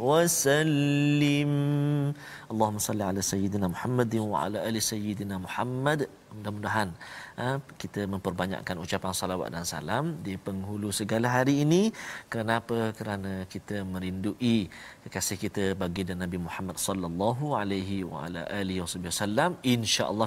[0.00, 1.52] وسلم.
[2.52, 6.08] اللهم صل على سيدنا محمد وعلى آل سيدنا محمد.
[6.36, 6.88] Mudah-mudahan
[7.40, 7.46] ha,
[7.82, 11.82] kita memperbanyakkan ucapan salawat dan salam di penghulu segala hari ini.
[12.34, 12.78] Kenapa?
[12.98, 14.56] Kerana kita merindui
[15.04, 19.58] kekasih kita baginda Nabi Muhammad sallallahu alaihi wa ala alihi wasallam.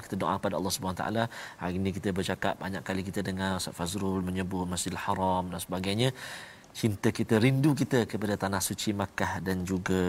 [0.10, 1.24] Kita doa pada Allah Subhanahu taala.
[1.62, 6.10] Hari ini kita bercakap banyak kali kita dengar Ustaz Fazrul menyebut Masjidil Haram dan sebagainya
[6.80, 10.02] cinta kita rindu kita kepada tanah suci Makkah dan juga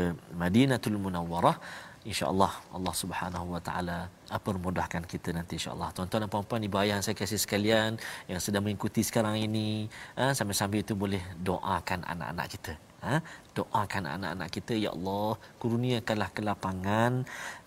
[0.42, 1.56] Madinatul Munawwarah
[2.00, 7.12] insyaallah Allah Subhanahu wa taala permudahkan kita nanti insyaallah tuan-tuan dan puan-puan ibu ayah saya
[7.12, 9.84] kasih sekalian yang sedang mengikuti sekarang ini
[10.16, 12.72] ha, sambil-sambil itu boleh doakan anak-anak kita
[13.06, 13.16] ha?
[13.58, 15.30] doakan anak-anak kita ya Allah
[15.62, 17.12] kurniakanlah kelapangan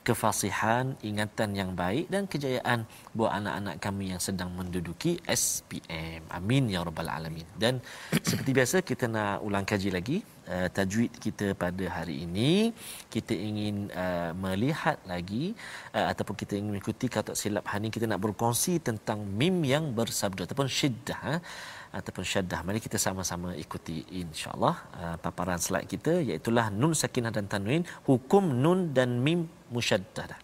[0.07, 2.79] kefasihan ingatan yang baik dan kejayaan
[3.17, 7.79] buat anak-anak kami yang sedang menduduki SPM amin ya rabbal alamin dan
[8.29, 10.17] seperti biasa kita nak ulang kaji lagi
[10.53, 12.75] uh, tajwid kita pada hari ini
[13.13, 15.55] kita ingin uh, melihat lagi
[15.95, 19.95] uh, ataupun kita ingin mengikuti kata silap hari ini kita nak berkongsi tentang mim yang
[19.99, 21.35] bersabda ataupun syiddah ha?
[21.97, 22.59] Ataupun syaddah.
[22.65, 26.49] Mari kita sama-sama ikuti insya-Allah uh, paparan slide kita iaitu
[26.81, 29.41] nun sakinah dan tanwin, hukum nun dan mim
[29.75, 30.39] musyaddadah.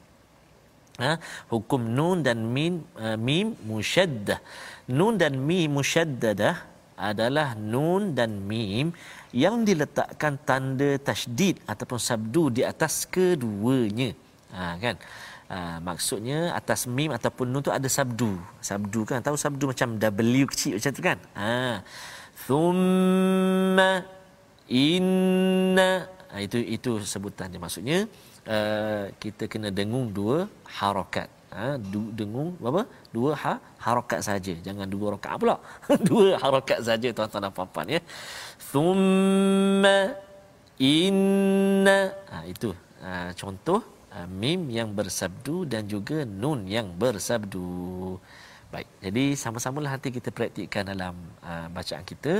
[0.99, 1.11] Ha?
[1.51, 2.73] hukum nun dan mim
[3.05, 4.39] uh, mim musyaddah.
[4.97, 6.55] Nun dan mim musyaddadah
[7.09, 8.87] adalah nun dan mim
[9.43, 14.11] yang diletakkan tanda tasydid ataupun sabdu di atas keduanya.
[14.55, 14.95] Ha kan?
[15.49, 18.37] Ha, maksudnya atas mim ataupun nun tu ada sabdu.
[18.61, 21.17] Sabdu kan tahu sabdu macam W kecil macam tu kan?
[21.33, 21.81] Ha.
[22.45, 24.05] Thumma
[24.69, 28.05] inna ha, itu itu sebutan dia maksudnya
[28.45, 31.25] uh, kita kena dengung dua harakat.
[31.49, 32.85] Ha, du, dengung apa?
[33.09, 34.53] Dua ha, harakat saja.
[34.53, 35.57] Jangan dua rakaat pula.
[36.09, 38.01] dua harakat saja tuan-tuan dan puan-puan ya.
[38.69, 40.13] Thumma
[40.77, 42.69] inna ha, itu
[43.01, 43.81] ha, contoh
[44.41, 48.17] mim yang bersabdu dan juga nun yang bersabdu.
[48.73, 48.87] Baik.
[49.05, 52.33] Jadi sama-samalah nanti kita praktikkan dalam uh, bacaan kita.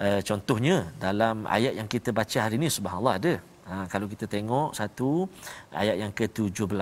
[0.00, 3.34] Uh, contohnya dalam ayat yang kita baca hari ini subhanallah ada.
[3.70, 5.30] Ha, kalau kita tengok satu
[5.70, 6.74] ayat yang ke-17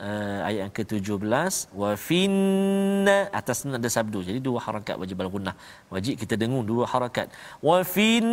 [0.00, 5.52] uh, ayat yang ke-17 wa finna atas nun ada sabdu jadi dua harakat wajib al-gunnah
[5.92, 7.28] wajib kita dengung dua harakat
[7.60, 8.32] wa finnari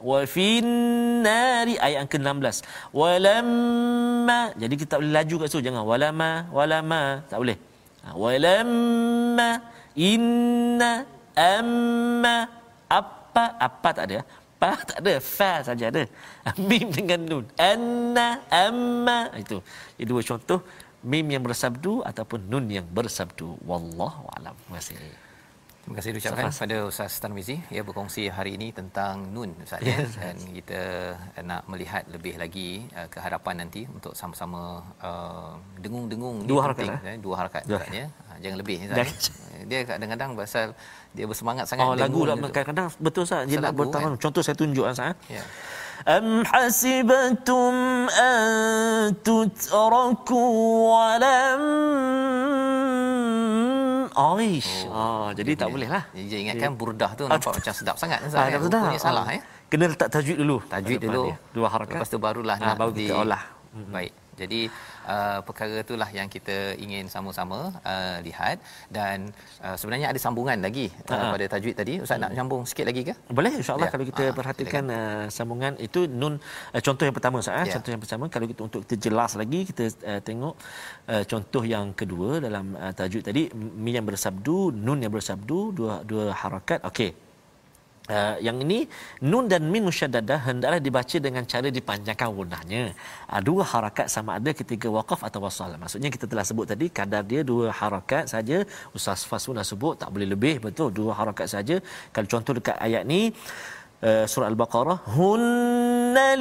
[0.00, 2.64] wa finnari ayat yang ke-16.
[2.92, 5.64] Walamma jadi kita tak boleh laju kat situ.
[5.68, 7.02] Jangan walama walama.
[7.30, 7.58] Tak boleh.
[8.04, 9.50] Ha, walamma
[9.96, 10.92] inna
[11.36, 12.36] amma
[12.88, 14.20] apa apa tak ada.
[14.56, 16.08] Pa tak ada fa saja ada.
[16.56, 17.44] Mim dengan nun.
[17.60, 19.28] Anna amma.
[19.36, 19.60] Itu.
[20.00, 20.60] Itu dua contoh.
[21.04, 23.60] Mim yang bersabdu ataupun nun yang bersabdu.
[23.68, 24.56] Wallahu alam.
[24.72, 24.96] Kasih
[25.85, 26.61] Terima kasih ucapkan Safas.
[26.61, 30.13] pada Ustaz Tarmizi ya berkongsi hari ini tentang nun Ustaz ya yes.
[30.13, 30.79] dan kita
[31.41, 37.11] nak melihat lebih lagi uh, ke hadapan nanti untuk sama-sama uh, dengung-dengung dua harakat penting,
[37.11, 37.17] eh?
[37.17, 37.81] dua harakat dua.
[37.89, 39.65] ya uh, jangan lebih Ustaz ya.
[39.65, 40.67] dia kadang-kadang pasal
[41.17, 44.21] dia bersemangat sangat oh, lagu lah kadang-kadang betul Ustaz dia nak bertarung kan?
[44.21, 45.41] contoh saya tunjuk Ustaz ya
[46.01, 47.73] أم حسبتم
[48.09, 48.41] أن
[49.21, 50.49] تتركوا
[50.97, 51.61] ولم
[54.16, 54.88] Aish.
[54.88, 56.08] Oh, ah, jadi tak boleh lah.
[56.16, 58.24] Jadi ingatkan burdah tu nampak macam sedap sangat.
[58.32, 58.88] Ah, ya, sedap.
[58.88, 59.40] Ini salah ya.
[59.68, 60.56] Kena letak tajwid dulu.
[60.64, 61.36] Tajwid dulu.
[61.52, 62.00] Dua harakat.
[62.00, 63.42] Lepas tu barulah ah, nak baru kita olah.
[63.92, 64.25] Baik.
[64.36, 64.60] Jadi
[65.08, 68.60] uh, perkara itulah yang kita ingin sama-sama uh, lihat
[68.92, 69.32] dan
[69.64, 71.94] uh, sebenarnya ada sambungan lagi uh, pada tajwid tadi.
[72.04, 73.14] Ustaz nak sambung sikit lagi ke?
[73.32, 73.92] Boleh insya-Allah ya.
[73.92, 76.36] kalau kita uh, perhatikan uh, sambungan itu nun
[76.76, 77.74] uh, contoh yang pertama Ustaz ya.
[77.80, 80.54] contoh yang pertama kalau kita untuk kita jelas lagi kita uh, tengok
[81.10, 86.04] uh, contoh yang kedua dalam uh, tajwid tadi mi yang bersabdu nun yang bersabdu dua
[86.04, 87.25] dua harakat okey
[88.06, 88.78] Uh, yang ini
[89.30, 92.82] nun dan min musyaddadah hendaklah dibaca dengan cara dipanjangkan gunahnya.
[93.26, 95.74] Uh, dua harakat sama ada ketika waqaf atau wasal.
[95.74, 98.62] Maksudnya kita telah sebut tadi kadar dia dua harakat saja.
[98.96, 101.82] Ustaz Fasun dah sebut tak boleh lebih betul dua harakat saja.
[102.14, 103.20] Kalau contoh dekat ayat ni
[104.06, 104.98] uh, surah al-Baqarah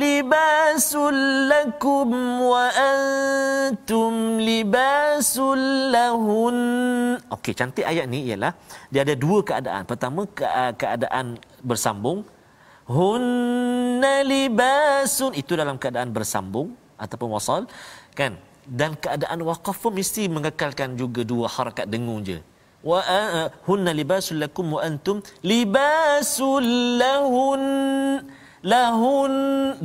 [0.04, 1.20] libasul
[1.52, 2.10] lakum
[2.52, 6.58] wa antum libasul lahun.
[7.36, 8.54] Okey cantik ayat ni ialah
[8.92, 9.84] dia ada dua keadaan.
[9.92, 10.22] Pertama
[10.82, 12.20] keadaan bersambung
[12.86, 17.62] hunna libasun itu dalam keadaan bersambung ataupun wasal
[18.20, 18.38] kan
[18.80, 22.38] dan keadaan waqaf pun mesti mengekalkan juga dua harakat dengung je
[22.86, 25.18] wa uh, hunna libasul lakum wa antum
[25.52, 26.66] libasul
[27.02, 27.62] lahun
[28.66, 29.34] lahun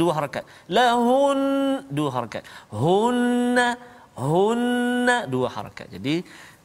[0.01, 0.45] dua harakat.
[0.73, 1.39] Lahun
[1.93, 2.43] dua harakat.
[2.73, 3.77] Hunna
[4.17, 5.87] hunna dua harakat.
[5.95, 6.25] Jadi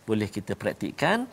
[0.10, 1.26] boleh kita praktikkan.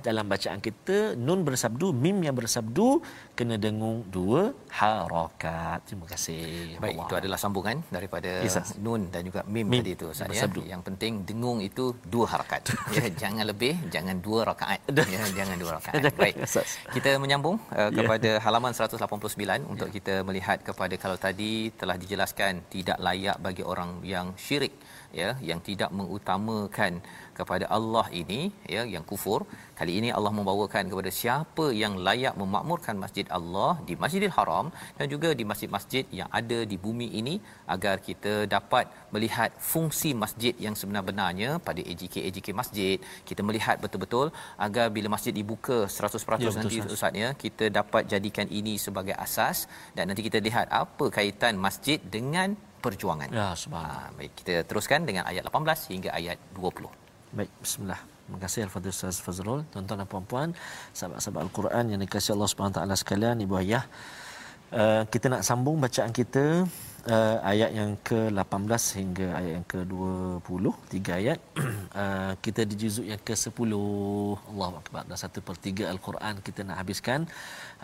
[0.00, 3.02] Dalam bacaan kita nun bersabdu mim yang bersabdu
[3.36, 5.78] kena dengung dua harakat.
[5.84, 6.78] Terima kasih.
[6.80, 7.06] Baik Allah.
[7.06, 10.46] itu adalah sambungan daripada yes, nun dan juga mim, mim tadi itu Ustaz ya.
[10.72, 12.62] yang penting dengung itu dua harakat.
[12.94, 14.80] Ya jangan lebih jangan dua rakaat.
[15.14, 16.02] Ya jangan dua rakaat.
[16.22, 16.36] Baik.
[16.96, 18.42] Kita menyambung uh, kepada yeah.
[18.44, 19.00] halaman 189
[19.72, 19.94] untuk yeah.
[19.96, 24.74] kita melihat kepada kalau tadi telah dijelaskan tidak layak bagi orang yang syirik
[25.20, 26.92] ya yang tidak mengutamakan
[27.38, 28.40] kepada Allah ini
[28.74, 29.40] ya yang kufur.
[29.78, 34.66] Kali ini Allah membawakan kepada siapa yang layak memakmurkan masjid Allah di Masjidil Haram
[34.98, 37.34] dan juga di masjid-masjid yang ada di bumi ini
[37.74, 42.96] agar kita dapat melihat fungsi masjid yang sebenar-benarnya pada AJK AJK masjid.
[43.30, 44.26] Kita melihat betul-betul
[44.66, 49.16] agar bila masjid dibuka 100% ya, nanti betul, ustaz ya kita dapat jadikan ini sebagai
[49.26, 49.58] asas
[49.96, 52.48] dan nanti kita lihat apa kaitan masjid dengan
[52.84, 53.28] perjuangan.
[53.28, 54.10] Ya, subhanallah.
[54.10, 56.88] Ha, baik, kita teruskan dengan ayat 18 hingga ayat 20.
[57.36, 58.00] Baik, bismillah.
[58.24, 60.48] Terima kasih Al-Fadhil Ustaz Fazrul, tuan-tuan dan puan-puan,
[60.94, 63.84] sahabat-sahabat Al-Quran yang dikasihi Allah Subhanahu taala sekalian, ibu ayah.
[64.70, 66.62] Uh, kita nak sambung bacaan kita
[67.08, 71.38] uh, ayat yang ke-18 hingga ayat yang ke-20 tiga ayat.
[71.94, 73.70] Uh, kita di juzuk yang ke-10
[74.52, 75.02] Allahu akbar.
[75.08, 77.20] Dah 1 per 3 al-Quran kita nak habiskan.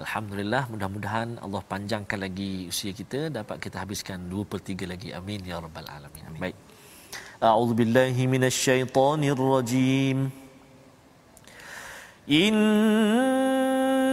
[0.02, 3.33] Alhamdulillah mudah-mudahan Allah panjangkan lagi usia kita.
[3.38, 5.09] Dapat kita habiskan 2 per 3 lagi.
[5.16, 6.24] Amin ya rabbal alamin.
[6.29, 6.40] Amin.
[6.44, 6.57] baik.
[7.40, 10.33] A'udzu billahi minasyaitonir rajim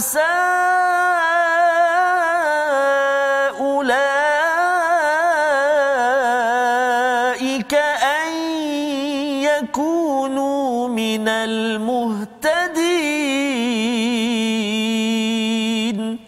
[0.00, 0.50] فعسى
[6.40, 8.32] أولئك أن
[9.44, 11.28] يكونوا من
[14.90, 16.18] المهتدين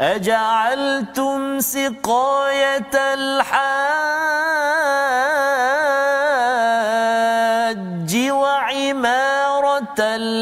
[0.00, 3.45] أجعلتم سقاية الحاج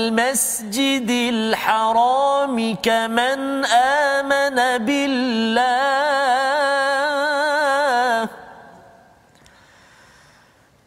[0.04, 5.64] المسجد الحرام كمن آمن بالله.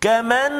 [0.02, 0.54] كمن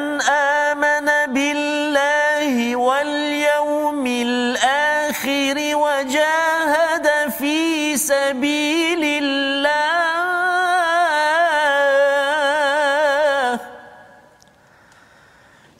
[0.66, 7.06] آمن بالله واليوم الآخر وجاهد
[7.38, 9.58] في سبيل الله.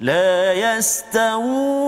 [0.01, 1.88] لا يستوون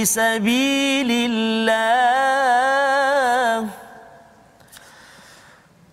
[0.00, 1.68] في سبيل الله.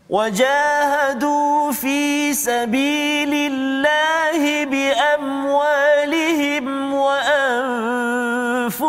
[0.09, 5.83] وجاهدوا في سبيل الله بأموالهم
[6.93, 8.85] وأنفسهم.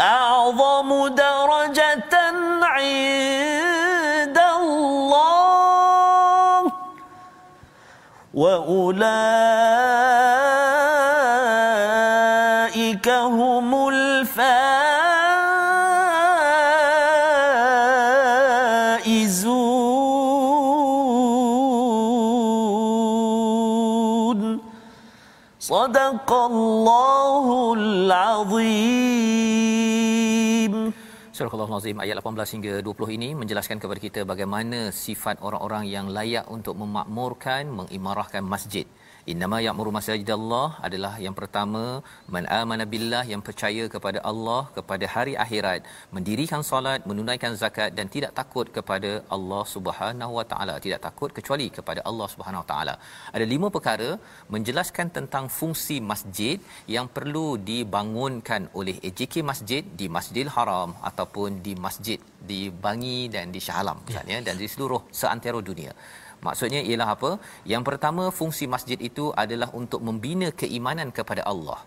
[0.00, 2.14] أعظم درجة
[2.62, 5.52] عند الله.
[8.34, 10.11] وأولئك
[28.11, 29.77] العظيم
[31.37, 36.49] Surah Al-Azim ayat 18 hingga 20 ini menjelaskan kepada kita bagaimana sifat orang-orang yang layak
[36.49, 38.89] untuk memakmurkan, mengimarahkan masjid.
[39.30, 41.82] Innama ya'muru masajidallah adalah yang pertama
[42.34, 45.80] man amana billah yang percaya kepada Allah kepada hari akhirat
[46.16, 50.74] mendirikan solat menunaikan zakat dan tidak takut kepada Allah Subhanahu wa taala.
[50.86, 52.94] Tidak takut kecuali kepada Allah Subhanahu wa taala.
[53.36, 54.10] Ada lima perkara
[54.54, 56.58] menjelaskan tentang fungsi masjid
[56.96, 62.18] yang perlu dibangunkan oleh AJK Masjid di Masjidil Haram ataupun di masjid
[62.50, 65.94] di Bangi dan di Shah Alam misalnya dan di seluruh seantero dunia
[66.46, 67.30] Maksudnya ialah apa?
[67.72, 71.78] Yang pertama fungsi masjid itu adalah untuk membina keimanan kepada Allah.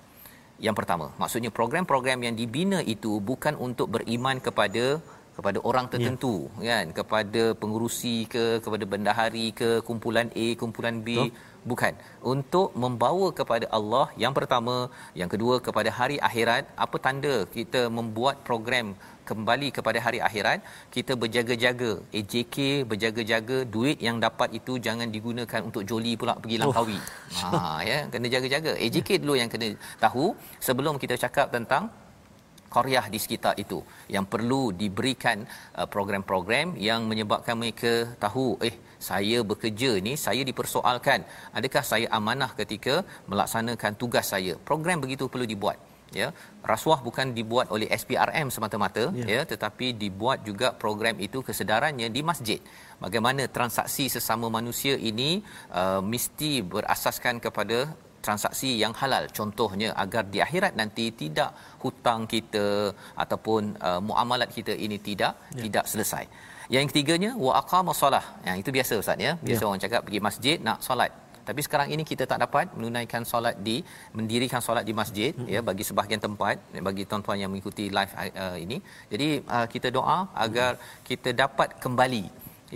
[0.66, 5.04] Yang pertama, maksudnya program-program yang dibina itu bukan untuk beriman kepada
[5.38, 6.36] kepada orang tertentu
[6.68, 6.70] ya.
[6.72, 6.86] kan?
[7.00, 11.10] Kepada pengurusi ke kepada bendahari ke kumpulan A kumpulan B.
[11.18, 11.32] Betul.
[11.70, 11.94] bukan.
[12.34, 14.76] Untuk membawa kepada Allah yang pertama.
[15.20, 16.64] Yang kedua kepada hari akhirat.
[16.86, 18.88] Apa tanda kita membuat program
[19.30, 20.60] kembali kepada hari akhirat?
[20.96, 21.92] Kita berjaga-jaga.
[22.20, 22.58] AJK
[22.92, 23.58] berjaga-jaga.
[23.76, 27.00] Duit yang dapat itu jangan digunakan untuk joli pula pergi Langkawi.
[27.02, 27.60] Oh.
[27.60, 28.00] Ha ya.
[28.14, 28.74] Kena jaga-jaga.
[28.86, 29.70] AJK dulu yang kena
[30.06, 30.28] tahu.
[30.68, 31.86] Sebelum kita cakap tentang
[32.74, 33.80] qaryah di sekitar itu
[34.16, 35.40] yang perlu diberikan
[35.80, 37.94] uh, program-program yang menyebabkan mereka
[38.26, 38.76] tahu eh
[39.10, 41.22] saya bekerja ni saya dipersoalkan.
[41.58, 42.96] Adakah saya amanah ketika
[43.32, 44.56] melaksanakan tugas saya?
[44.70, 45.78] Program begitu perlu dibuat
[46.20, 46.28] ya.
[46.72, 49.26] Rasuah bukan dibuat oleh SPRM semata-mata ya.
[49.34, 52.60] ya tetapi dibuat juga program itu kesedarannya di masjid.
[53.04, 55.30] Bagaimana transaksi sesama manusia ini
[55.82, 57.78] uh, mesti berasaskan kepada
[58.28, 61.52] transaksi yang halal contohnya agar di akhirat nanti tidak
[61.84, 62.68] hutang kita
[63.24, 65.62] ataupun uh, muamalat kita ini tidak ya.
[65.66, 66.26] tidak selesai
[66.76, 69.68] yang ketiganya wa aqama solah yang itu biasa ustaz ya biasa ya.
[69.70, 71.12] orang cakap pergi masjid nak solat
[71.50, 73.76] tapi sekarang ini kita tak dapat menunaikan solat di
[74.18, 75.50] mendirikan solat di masjid hmm.
[75.56, 76.56] ya bagi sebahagian tempat
[76.88, 78.14] bagi tuan-tuan yang mengikuti live
[78.46, 78.80] uh, ini
[79.12, 81.06] jadi uh, kita doa agar hmm.
[81.10, 82.26] kita dapat kembali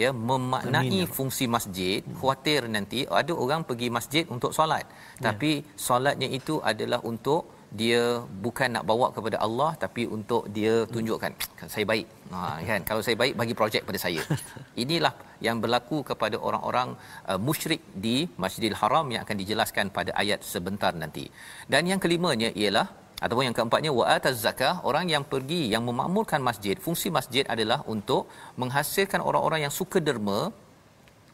[0.02, 1.00] ya memaknai Amin.
[1.04, 2.18] Ya fungsi masjid hmm.
[2.20, 5.24] khuatir nanti ada orang pergi masjid untuk solat ya.
[5.28, 5.52] tapi
[5.88, 7.42] solatnya itu adalah untuk
[7.80, 8.04] dia
[8.46, 11.34] bukan nak bawa kepada Allah tapi untuk dia tunjukkan
[11.74, 12.40] saya baik ha
[12.70, 14.22] kan kalau saya baik bagi projek pada saya
[14.84, 15.14] inilah
[15.48, 16.90] yang berlaku kepada orang-orang
[17.30, 21.26] uh, musyrik di Masjidil Haram yang akan dijelaskan pada ayat sebentar nanti
[21.74, 22.88] dan yang kelimanya ialah
[23.24, 26.76] ataupun yang keempatnya wa'ataz zakah orang yang pergi yang memakmurkan masjid.
[26.86, 30.42] Fungsi masjid adalah untuk menghasilkan orang-orang yang suka derma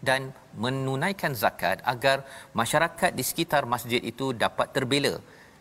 [0.07, 0.21] dan
[0.63, 2.17] menunaikan zakat agar
[2.61, 5.15] masyarakat di sekitar masjid itu dapat terbela.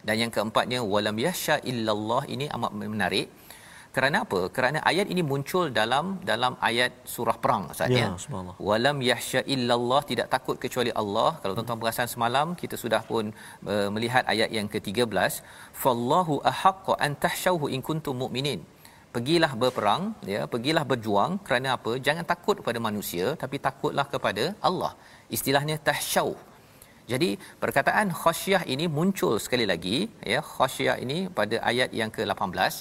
[0.07, 3.29] Dan yang keempatnya walam yasha illallah ini amat menarik
[3.97, 4.41] kerana apa?
[4.57, 8.57] Kerana ayat ini muncul dalam dalam ayat surah perang saatnya ya subhanallah.
[8.69, 11.31] Walam yahsha illallah tidak takut kecuali Allah.
[11.43, 13.25] Kalau tuan-tuan perasan semalam kita sudah pun
[13.73, 15.35] uh, melihat ayat yang ke-13.
[15.85, 18.63] Fallahu ahaqqa an tahshauhu in kuntum mu'minin.
[19.15, 20.03] Pergilah berperang
[20.35, 21.33] ya pergilah berjuang.
[21.47, 21.93] Kerana apa?
[22.09, 24.93] Jangan takut kepada manusia tapi takutlah kepada Allah.
[25.39, 26.31] Istilahnya tahshau.
[27.13, 27.29] Jadi
[27.63, 29.97] perkataan khasyah ini muncul sekali lagi
[30.33, 30.41] ya.
[30.53, 32.81] Khasyah ini pada ayat yang ke-18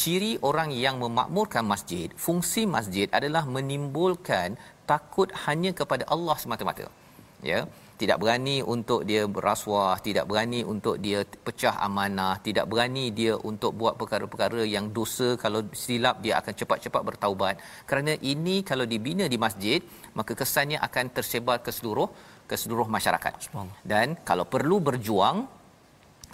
[0.00, 4.58] ciri orang yang memakmurkan masjid fungsi masjid adalah menimbulkan
[4.90, 6.86] takut hanya kepada Allah semata-mata.
[7.50, 7.60] Ya
[8.02, 13.72] tidak berani untuk dia berasuah tidak berani untuk dia pecah amanah tidak berani dia untuk
[13.80, 15.28] buat perkara-perkara yang dosa.
[15.44, 17.54] Kalau silap dia akan cepat-cepat bertaubat.
[17.88, 19.78] Kerana ini kalau dibina di masjid
[20.18, 22.10] maka kesannya akan tersebar ke seluruh
[22.50, 23.34] ke seluruh masyarakat.
[23.92, 25.36] Dan kalau perlu berjuang,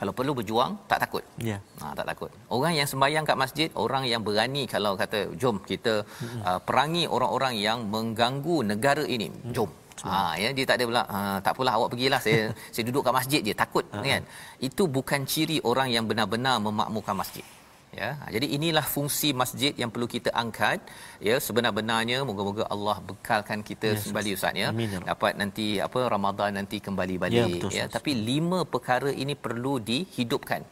[0.01, 1.25] kalau perlu berjuang tak takut.
[1.37, 1.49] Ya.
[1.51, 1.61] Yeah.
[1.85, 2.31] Ha tak takut.
[2.57, 6.41] Orang yang sembahyang kat masjid, orang yang berani kalau kata jom kita mm-hmm.
[6.49, 9.29] uh, perangi orang-orang yang mengganggu negara ini.
[9.29, 9.53] Mm-hmm.
[9.53, 9.71] Jom.
[10.09, 13.15] Ha ya dia tak ada pula uh, tak apalah awak pergilah saya saya duduk kat
[13.21, 14.01] masjid je takut uh-huh.
[14.01, 14.25] kan.
[14.69, 17.45] Itu bukan ciri orang yang benar-benar memakmurkan masjid
[18.03, 18.11] ya.
[18.21, 20.81] Ha, jadi inilah fungsi masjid yang perlu kita angkat
[21.29, 21.37] ya.
[21.47, 26.79] Sebenar-benarnya moga-moga Allah bekalkan kita ya, kembali ustaz ya, ya dapat nanti apa Ramadan nanti
[26.87, 27.87] kembali balik ya, betul, ya.
[27.97, 30.63] Tapi lima perkara ini perlu dihidupkan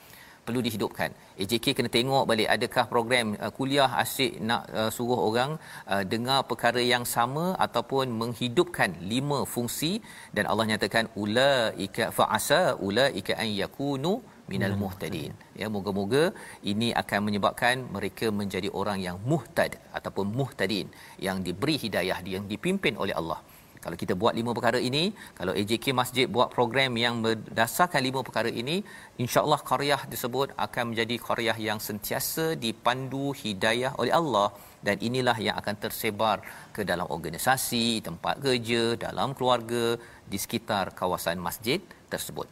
[0.49, 1.11] perlu dihidupkan.
[1.43, 5.51] AJK kena tengok balik adakah program uh, kuliah asyik nak uh, suruh orang
[5.93, 9.93] uh, dengar perkara yang sama ataupun menghidupkan lima fungsi.
[10.37, 14.15] Dan Allah nyatakan ulaika fa'asa ulaika an yakunu
[14.53, 15.33] minal muhtadin.
[15.61, 16.25] Ya moga-moga
[16.73, 20.89] ini akan menyebabkan mereka menjadi orang yang muhtad ataupun muhtadin
[21.27, 23.41] yang diberi hidayah yang dipimpin oleh Allah.
[23.85, 25.03] Kalau kita buat lima perkara ini
[25.39, 28.77] kalau AJK Masjid buat program yang berdasarkan lima perkara ini
[29.23, 34.49] insya-Allah qaryah tersebut akan menjadi qaryah yang sentiasa dipandu hidayah oleh Allah.
[34.87, 36.37] Dan inilah yang akan tersebar
[36.77, 39.85] ke dalam organisasi, tempat kerja, dalam keluarga
[40.33, 41.81] di sekitar kawasan masjid
[42.13, 42.47] tersebut.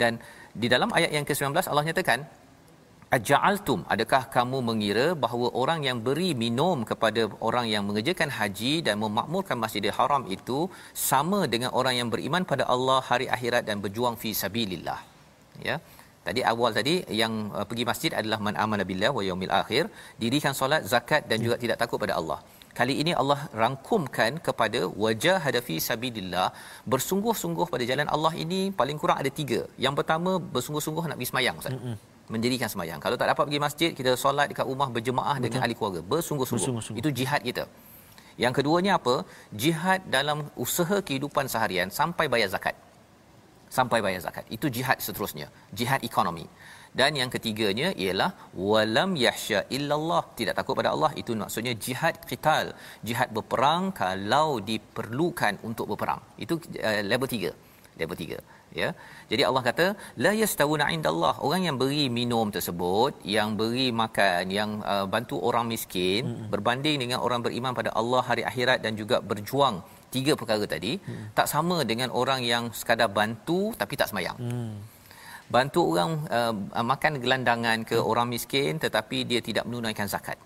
[0.00, 0.20] Dan
[0.62, 2.20] di dalam ayat yang ke-19 Allah nyatakan
[3.16, 8.96] aja'altum adakah kamu mengira bahawa orang yang beri minum kepada orang yang mengerjakan haji dan
[9.04, 10.58] memakmurkan Masjidil Haram itu
[11.08, 15.00] sama dengan orang yang beriman pada Allah hari akhirat dan berjuang fi sabilillah?
[15.68, 15.76] Ya.
[16.26, 19.84] Tadi awal tadi yang uh, pergi masjid adalah man amana billah wa yaumil akhir
[20.22, 22.38] dirikan solat zakat dan juga tidak takut pada Allah
[22.78, 26.48] kali ini Allah rangkumkan kepada wajah hadafi sabilillah
[26.92, 29.60] bersungguh-sungguh pada jalan Allah ini paling kurang ada tiga.
[29.84, 31.74] Yang pertama bersungguh-sungguh nak pergi sembahyang ustaz.
[31.78, 31.96] Mm-hmm.
[32.34, 35.44] mendirikan sembahyang kalau tak dapat pergi masjid kita solat dekat rumah berjemaah Betul.
[35.44, 36.00] dengan ahli keluarga.
[36.12, 36.64] Bersungguh-sungguh.
[36.64, 37.02] bersungguh-sungguh.
[37.02, 37.64] Itu jihad kita.
[38.44, 39.14] Yang keduanya apa?
[39.62, 42.74] Jihad dalam usaha kehidupan seharian sampai bayar zakat.
[43.76, 44.44] Sampai bayar zakat.
[44.56, 45.46] Itu jihad seterusnya.
[45.78, 46.46] Jihad ekonomi
[47.00, 48.30] dan yang ketiganya ialah
[48.70, 50.22] walam yahsya illallah.
[50.38, 51.10] Tidak takut pada Allah.
[51.20, 52.66] Itu maksudnya jihad qital.
[53.08, 56.22] Jihad berperang kalau diperlukan untuk berperang.
[56.44, 56.56] Itu
[56.88, 57.52] uh, level 3
[58.00, 58.38] level 3
[58.80, 58.88] ya.
[59.30, 59.86] Jadi Allah kata
[60.24, 61.34] la yastawuna indallah.
[61.46, 66.48] Orang yang beri minum tersebut yang beri makan yang uh, bantu orang miskin hmm.
[66.54, 69.78] berbanding dengan orang beriman pada Allah hari akhirat dan juga berjuang
[70.16, 71.24] tiga perkara tadi hmm.
[71.38, 74.36] tak sama dengan orang yang sekadar bantu tapi tak semayang.
[74.44, 74.95] Hmm
[75.54, 76.54] bantu orang uh,
[76.92, 78.10] makan gelandangan ke hmm.
[78.10, 80.38] orang miskin tetapi dia tidak menunaikan zakat.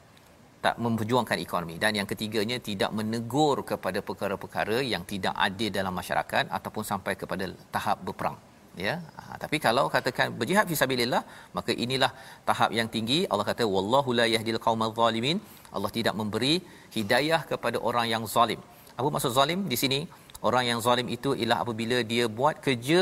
[0.61, 1.81] Tak memperjuangkan ekonomi.
[1.83, 7.49] Dan yang ketiganya tidak menegur kepada perkara-perkara yang tidak adil dalam masyarakat ataupun sampai kepada
[7.73, 8.37] tahap berperang.
[8.77, 8.95] Ya?
[9.19, 11.23] Ha, tapi kalau katakan berjihad fi sabilillah
[11.57, 12.13] maka inilah
[12.51, 13.19] tahap yang tinggi.
[13.31, 15.41] Allah kata wallahu la yahdil qaumal zalimin.
[15.77, 16.55] Allah tidak memberi
[16.97, 18.61] hidayah kepada orang yang zalim.
[18.99, 19.65] Apa maksud zalim?
[19.73, 20.01] Di sini
[20.49, 23.01] orang yang zalim itu ialah apabila dia buat kerja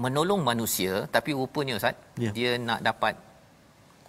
[0.00, 2.30] menolong manusia tapi rupanya ustaz ya.
[2.36, 3.14] dia nak dapat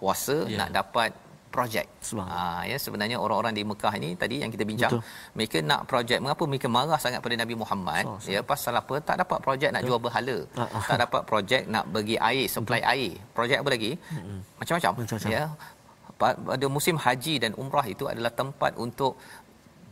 [0.00, 0.58] kuasa ya.
[0.60, 1.10] nak dapat
[1.56, 1.86] projek.
[2.20, 5.32] Ha ya sebenarnya orang-orang di Mekah ini tadi yang kita bincang Betul.
[5.32, 8.28] mereka nak projek mengapa mereka marah sangat pada Nabi Muhammad so, so.
[8.34, 9.96] ya pasal apa tak dapat projek nak Betul.
[9.96, 10.36] jual berhala.
[10.44, 10.82] Uh-huh.
[10.84, 12.92] Tak dapat projek nak bagi air supply Betul.
[12.92, 13.10] air.
[13.32, 13.92] Projek apa lagi?
[14.60, 14.92] Macam-macam.
[15.00, 15.30] Macam-macam.
[15.32, 15.44] Ya
[16.16, 19.20] pada musim haji dan umrah itu adalah tempat untuk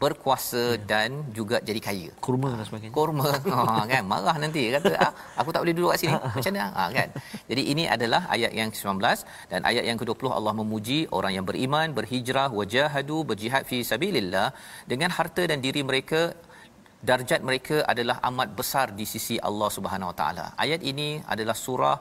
[0.03, 0.82] berkuasa ya.
[0.90, 2.11] dan juga jadi kaya.
[2.26, 2.95] Kurma dan sebagainya.
[2.99, 3.28] Kurma.
[3.55, 6.14] Ha kan marah nanti kata ah, aku tak boleh duduk kat sini.
[6.36, 6.66] Macam mana?
[6.76, 7.09] Ha kan.
[7.51, 8.99] Jadi ini adalah ayat yang ke-19
[9.53, 14.49] dan ayat yang ke-20 Allah memuji orang yang beriman, berhijrah, wajahadu, berjihad fi sabilillah
[14.92, 16.22] dengan harta dan diri mereka
[17.11, 20.47] darjat mereka adalah amat besar di sisi Allah Subhanahu Wa Taala.
[20.64, 21.97] Ayat ini adalah surah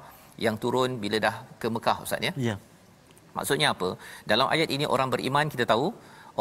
[0.46, 2.34] yang turun bila dah ke Mekah Ustaz ya.
[2.50, 2.56] Ya.
[3.38, 3.89] Maksudnya apa?
[4.32, 5.88] Dalam ayat ini orang beriman kita tahu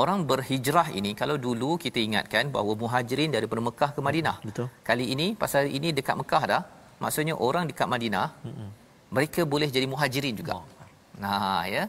[0.01, 4.37] orang berhijrah ini kalau dulu kita ingatkan bahawa muhajirin daripada Mekah ke Madinah.
[4.49, 4.67] Betul.
[4.89, 6.63] Kali ini pasal ini dekat Mekah dah,
[7.03, 8.69] maksudnya orang dekat Madinah mm-hmm.
[9.17, 10.55] mereka boleh jadi muhajirin juga.
[10.61, 10.67] Oh.
[11.25, 11.85] Nah, ya.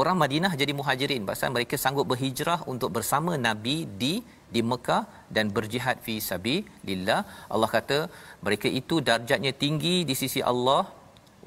[0.00, 4.22] Orang Madinah jadi muhajirin pasal mereka sanggup berhijrah untuk bersama Nabi di
[4.54, 5.02] di Mekah
[5.34, 7.20] dan berjihad fi sabilillah.
[7.54, 7.98] Allah kata
[8.46, 10.86] mereka itu darjatnya tinggi di sisi Allah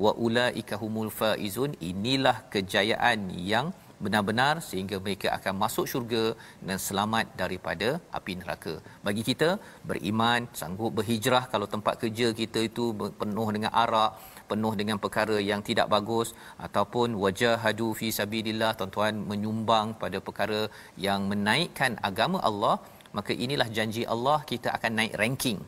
[0.04, 1.72] wa ulaika humul faizun.
[1.92, 3.72] Inilah kejayaan yang
[4.06, 6.24] benar-benar sehingga mereka akan masuk syurga
[6.68, 8.74] dan selamat daripada api neraka.
[9.08, 9.50] Bagi kita
[9.90, 12.86] beriman, sanggup berhijrah kalau tempat kerja kita itu
[13.22, 14.12] penuh dengan arak,
[14.52, 16.32] penuh dengan perkara yang tidak bagus
[16.68, 20.62] ataupun wajahadu fi sabilillah tuan-tuan menyumbang pada perkara
[21.08, 22.76] yang menaikkan agama Allah,
[23.18, 25.60] maka inilah janji Allah kita akan naik ranking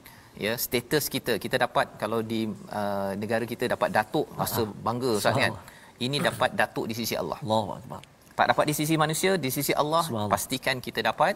[0.46, 1.34] ya status kita.
[1.46, 2.42] Kita dapat kalau di
[2.80, 5.56] uh, negara kita dapat datuk rasa bangga ustaz kan
[6.06, 7.40] ini dapat datuk di sisi Allah.
[7.46, 8.02] Allahu akbar
[8.38, 11.36] tak dapat di sisi manusia di sisi Allah pastikan kita dapat.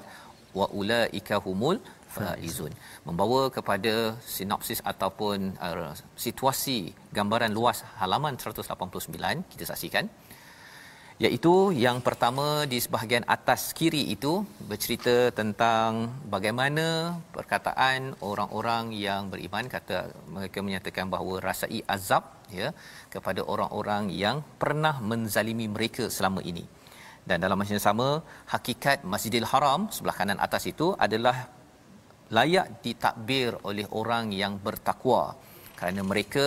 [0.59, 1.77] Wa ulaika humul
[2.15, 2.73] faizun.
[3.07, 3.93] Membawa kepada
[4.35, 5.93] sinopsis ataupun uh,
[6.25, 6.77] situasi
[7.17, 10.07] gambaran luas halaman 189 kita saksikan.
[11.23, 11.53] Iaitu
[11.85, 14.33] yang pertama di sebahagian atas kiri itu
[14.69, 16.85] bercerita tentang bagaimana
[17.35, 19.67] perkataan orang-orang yang beriman.
[19.75, 19.97] Kata
[20.35, 22.23] mereka menyatakan bahawa rasai azab
[22.59, 22.71] ya
[23.13, 26.78] kepada orang-orang yang pernah menzalimi mereka selama ini
[27.27, 28.07] dan dalam masa yang sama
[28.53, 31.37] hakikat Masjidil Haram sebelah kanan atas itu adalah
[32.37, 35.23] layak ditakbir oleh orang yang bertakwa.
[35.77, 36.45] Kerana mereka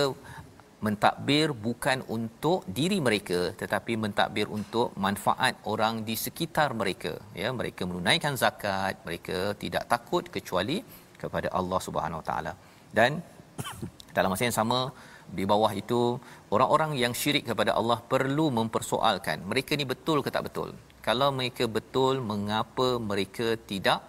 [0.85, 7.13] mentakbir bukan untuk diri mereka tetapi mentakbir untuk manfaat orang di sekitar mereka.
[7.41, 10.77] Ya mereka menunaikan zakat mereka tidak takut kecuali
[11.21, 12.53] kepada Allah Subhanahu Taala.
[12.97, 13.23] Dan
[14.15, 14.79] dalam masa yang sama
[15.37, 16.01] di bawah itu
[16.55, 20.69] orang-orang yang syirik kepada Allah perlu mempersoalkan mereka ni betul ke tak betul?
[21.07, 23.99] Kalau mereka betul mengapa mereka tidak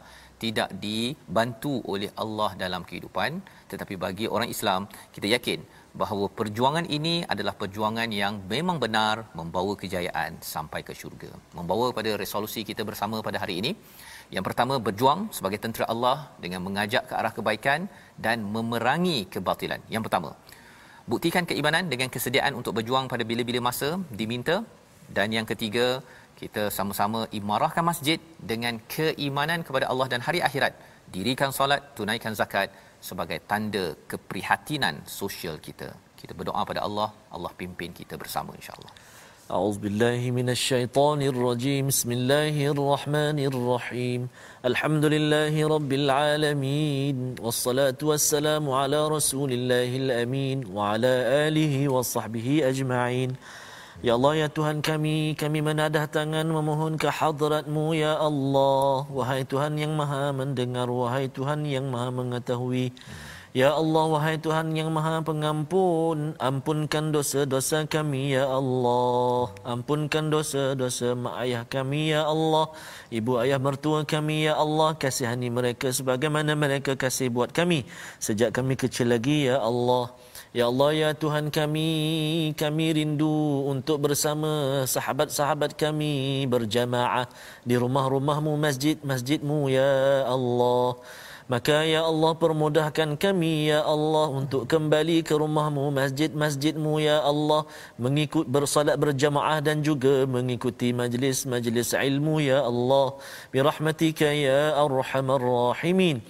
[0.45, 3.31] tidak dibantu oleh Allah dalam kehidupan?
[3.71, 4.81] Tetapi bagi orang Islam
[5.15, 5.61] kita yakin
[6.03, 11.31] bahawa perjuangan ini adalah perjuangan yang memang benar membawa kejayaan sampai ke syurga.
[11.59, 13.73] Membawa pada resolusi kita bersama pada hari ini.
[14.35, 17.81] Yang pertama berjuang sebagai tentera Allah dengan mengajak ke arah kebaikan
[18.27, 19.81] dan memerangi kebatilan.
[19.95, 20.31] Yang pertama
[21.13, 23.89] buktikan keimanan dengan kesediaan untuk berjuang pada bila-bila masa
[24.21, 24.57] diminta.
[25.17, 25.87] Dan yang ketiga
[26.41, 28.19] kita sama-sama imarahkan masjid
[28.53, 30.75] dengan keimanan kepada Allah dan hari akhirat.
[31.15, 32.69] Dirikan solat tunaikan zakat
[33.09, 35.91] sebagai tanda keprihatinan sosial kita.
[36.21, 38.95] Kita berdoa pada Allah Allah pimpin kita bersama insyaallah
[39.50, 44.22] أعوذ بالله من الشيطان الرجيم بسم الله الرحمن الرحيم
[44.66, 51.14] الحمد لله رب العالمين والصلاة والسلام على رسول الله الأمين وعلى
[51.50, 53.32] آله وصحبه أجمعين
[54.00, 59.04] Ya Allah, ya Tuhan kami, kami menadah tangan memohon ke hadratmu, Ya Allah.
[59.12, 62.96] Wahai Tuhan yang maha mendengar, wahai Tuhan yang maha mengetahui.
[63.55, 69.55] Ya Allah, wahai Tuhan yang maha pengampun, ampunkan dosa-dosa kami, Ya Allah.
[69.63, 72.75] Ampunkan dosa-dosa mak ayah kami, Ya Allah.
[73.15, 74.99] Ibu ayah mertua kami, Ya Allah.
[74.99, 77.87] Kasihani mereka sebagaimana mereka kasih buat kami.
[78.19, 80.11] Sejak kami kecil lagi, Ya Allah.
[80.55, 81.91] Ya Allah ya Tuhan kami
[82.55, 87.27] kami rindu untuk bersama sahabat-sahabat kami berjamaah
[87.67, 91.03] di rumah-rumahmu masjid-masjidmu ya Allah.
[91.51, 97.67] Maka ya Allah permudahkan kami ya Allah untuk kembali ke rumahmu masjid-masjidmu ya Allah.
[97.99, 103.19] Mengikut bersalat berjamaah dan juga mengikuti majlis-majlis ilmu ya Allah.
[103.51, 106.23] Birahmatika ya arhamar rahimin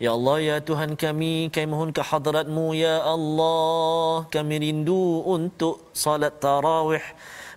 [0.00, 4.24] Ya Allah ya Tuhan kami kami mohon ke hadratmu ya Allah.
[4.32, 7.04] Kami rindu untuk salat tarawih.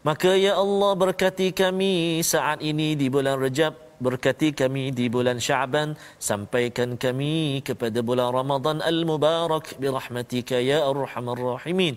[0.03, 2.19] Maka ya Allah berkati kami.
[2.19, 5.95] Saat ini di bulan Rejab berkati kami di bulan Syaban.
[6.19, 11.95] Sampaikan kami kepada bulan Ramadan al-mubarak bi rahmatika ya arhamar rahimin.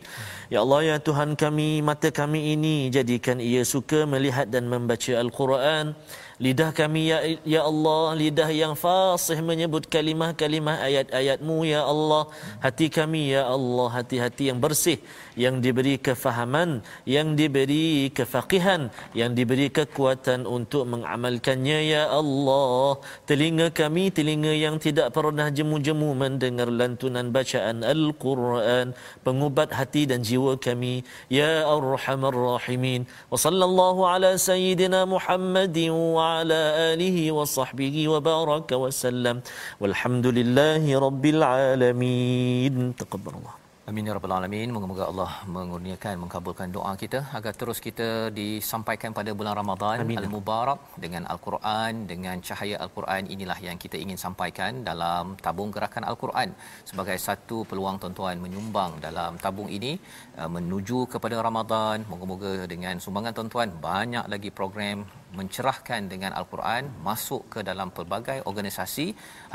[0.49, 5.99] Ya Allah ya Tuhan kami mata kami ini jadikan ia suka melihat dan membaca al-Quran
[6.39, 12.31] lidah kami ya ya Allah lidah yang fasih menyebut kalimah-kalimah ayat-ayatmu ya Allah.
[12.65, 14.99] Hati kami ya Allah hati-hati yang bersih
[15.35, 16.71] yang diberi kefahaman
[17.07, 23.03] yang diberi kefaqihan yang diberi kekuatan untuk mengamalkannya ya Allah.
[23.27, 28.95] Telinga kami telinga yang tidak pernah jemu-jemu mendengar lantunan bacaan al-Quran
[29.27, 33.11] pengubat hati dan jiwa kami ya arhamar rahimin.
[33.27, 36.62] Wa sallallahu ala sayyidina Muhammadin wa وعلى
[36.92, 39.36] آله وصحبه وبارك وسلم
[39.82, 44.72] والحمد لله رب العالمين تقبل الله Amin ya rabbal alamin.
[44.76, 50.20] Moga-moga Allah mengurniakan mengabulkan doa kita agar terus kita disampaikan pada bulan Ramadan Amin.
[50.22, 56.56] al-mubarak dengan al-Quran dengan cahaya al-Quran inilah yang kita ingin sampaikan dalam tabung gerakan al-Quran
[56.92, 59.92] sebagai satu peluang tuan-tuan menyumbang dalam tabung ini
[60.40, 62.08] uh, menuju kepada Ramadan.
[62.14, 65.04] Moga-moga dengan sumbangan tuan-tuan banyak lagi program
[65.39, 69.07] mencerahkan dengan al-Quran masuk ke dalam pelbagai organisasi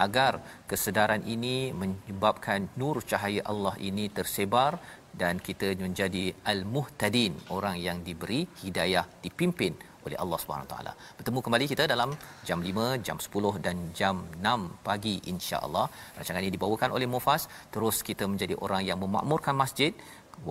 [0.06, 0.34] agar
[0.70, 4.78] kesedaran ini menyebabkan nur cahaya Allah ini tersebar
[5.22, 9.74] dan kita menjadi al-muhtadin orang yang diberi hidayah dipimpin
[10.06, 10.92] oleh Allah Subhanahu taala.
[11.18, 12.10] Bertemu kembali kita dalam
[12.48, 15.86] jam 5, jam 10 dan jam 6 pagi insya-Allah.
[16.18, 17.46] Rancangan ini dibawakan oleh Mufas.
[17.74, 19.94] Terus kita menjadi orang yang memakmurkan masjid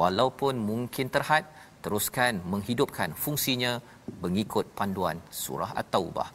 [0.01, 1.45] walaupun mungkin terhad
[1.83, 3.83] teruskan menghidupkan fungsinya
[4.23, 6.29] mengikut panduan surah at-taubah.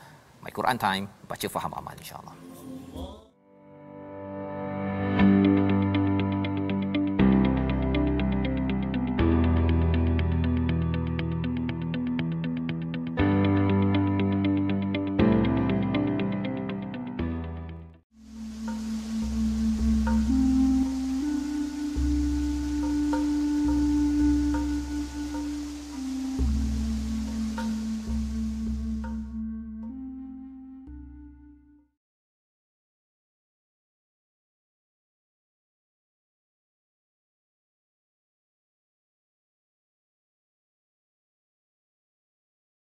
[0.43, 2.46] My Quran Time baca faham amal insya-Allah.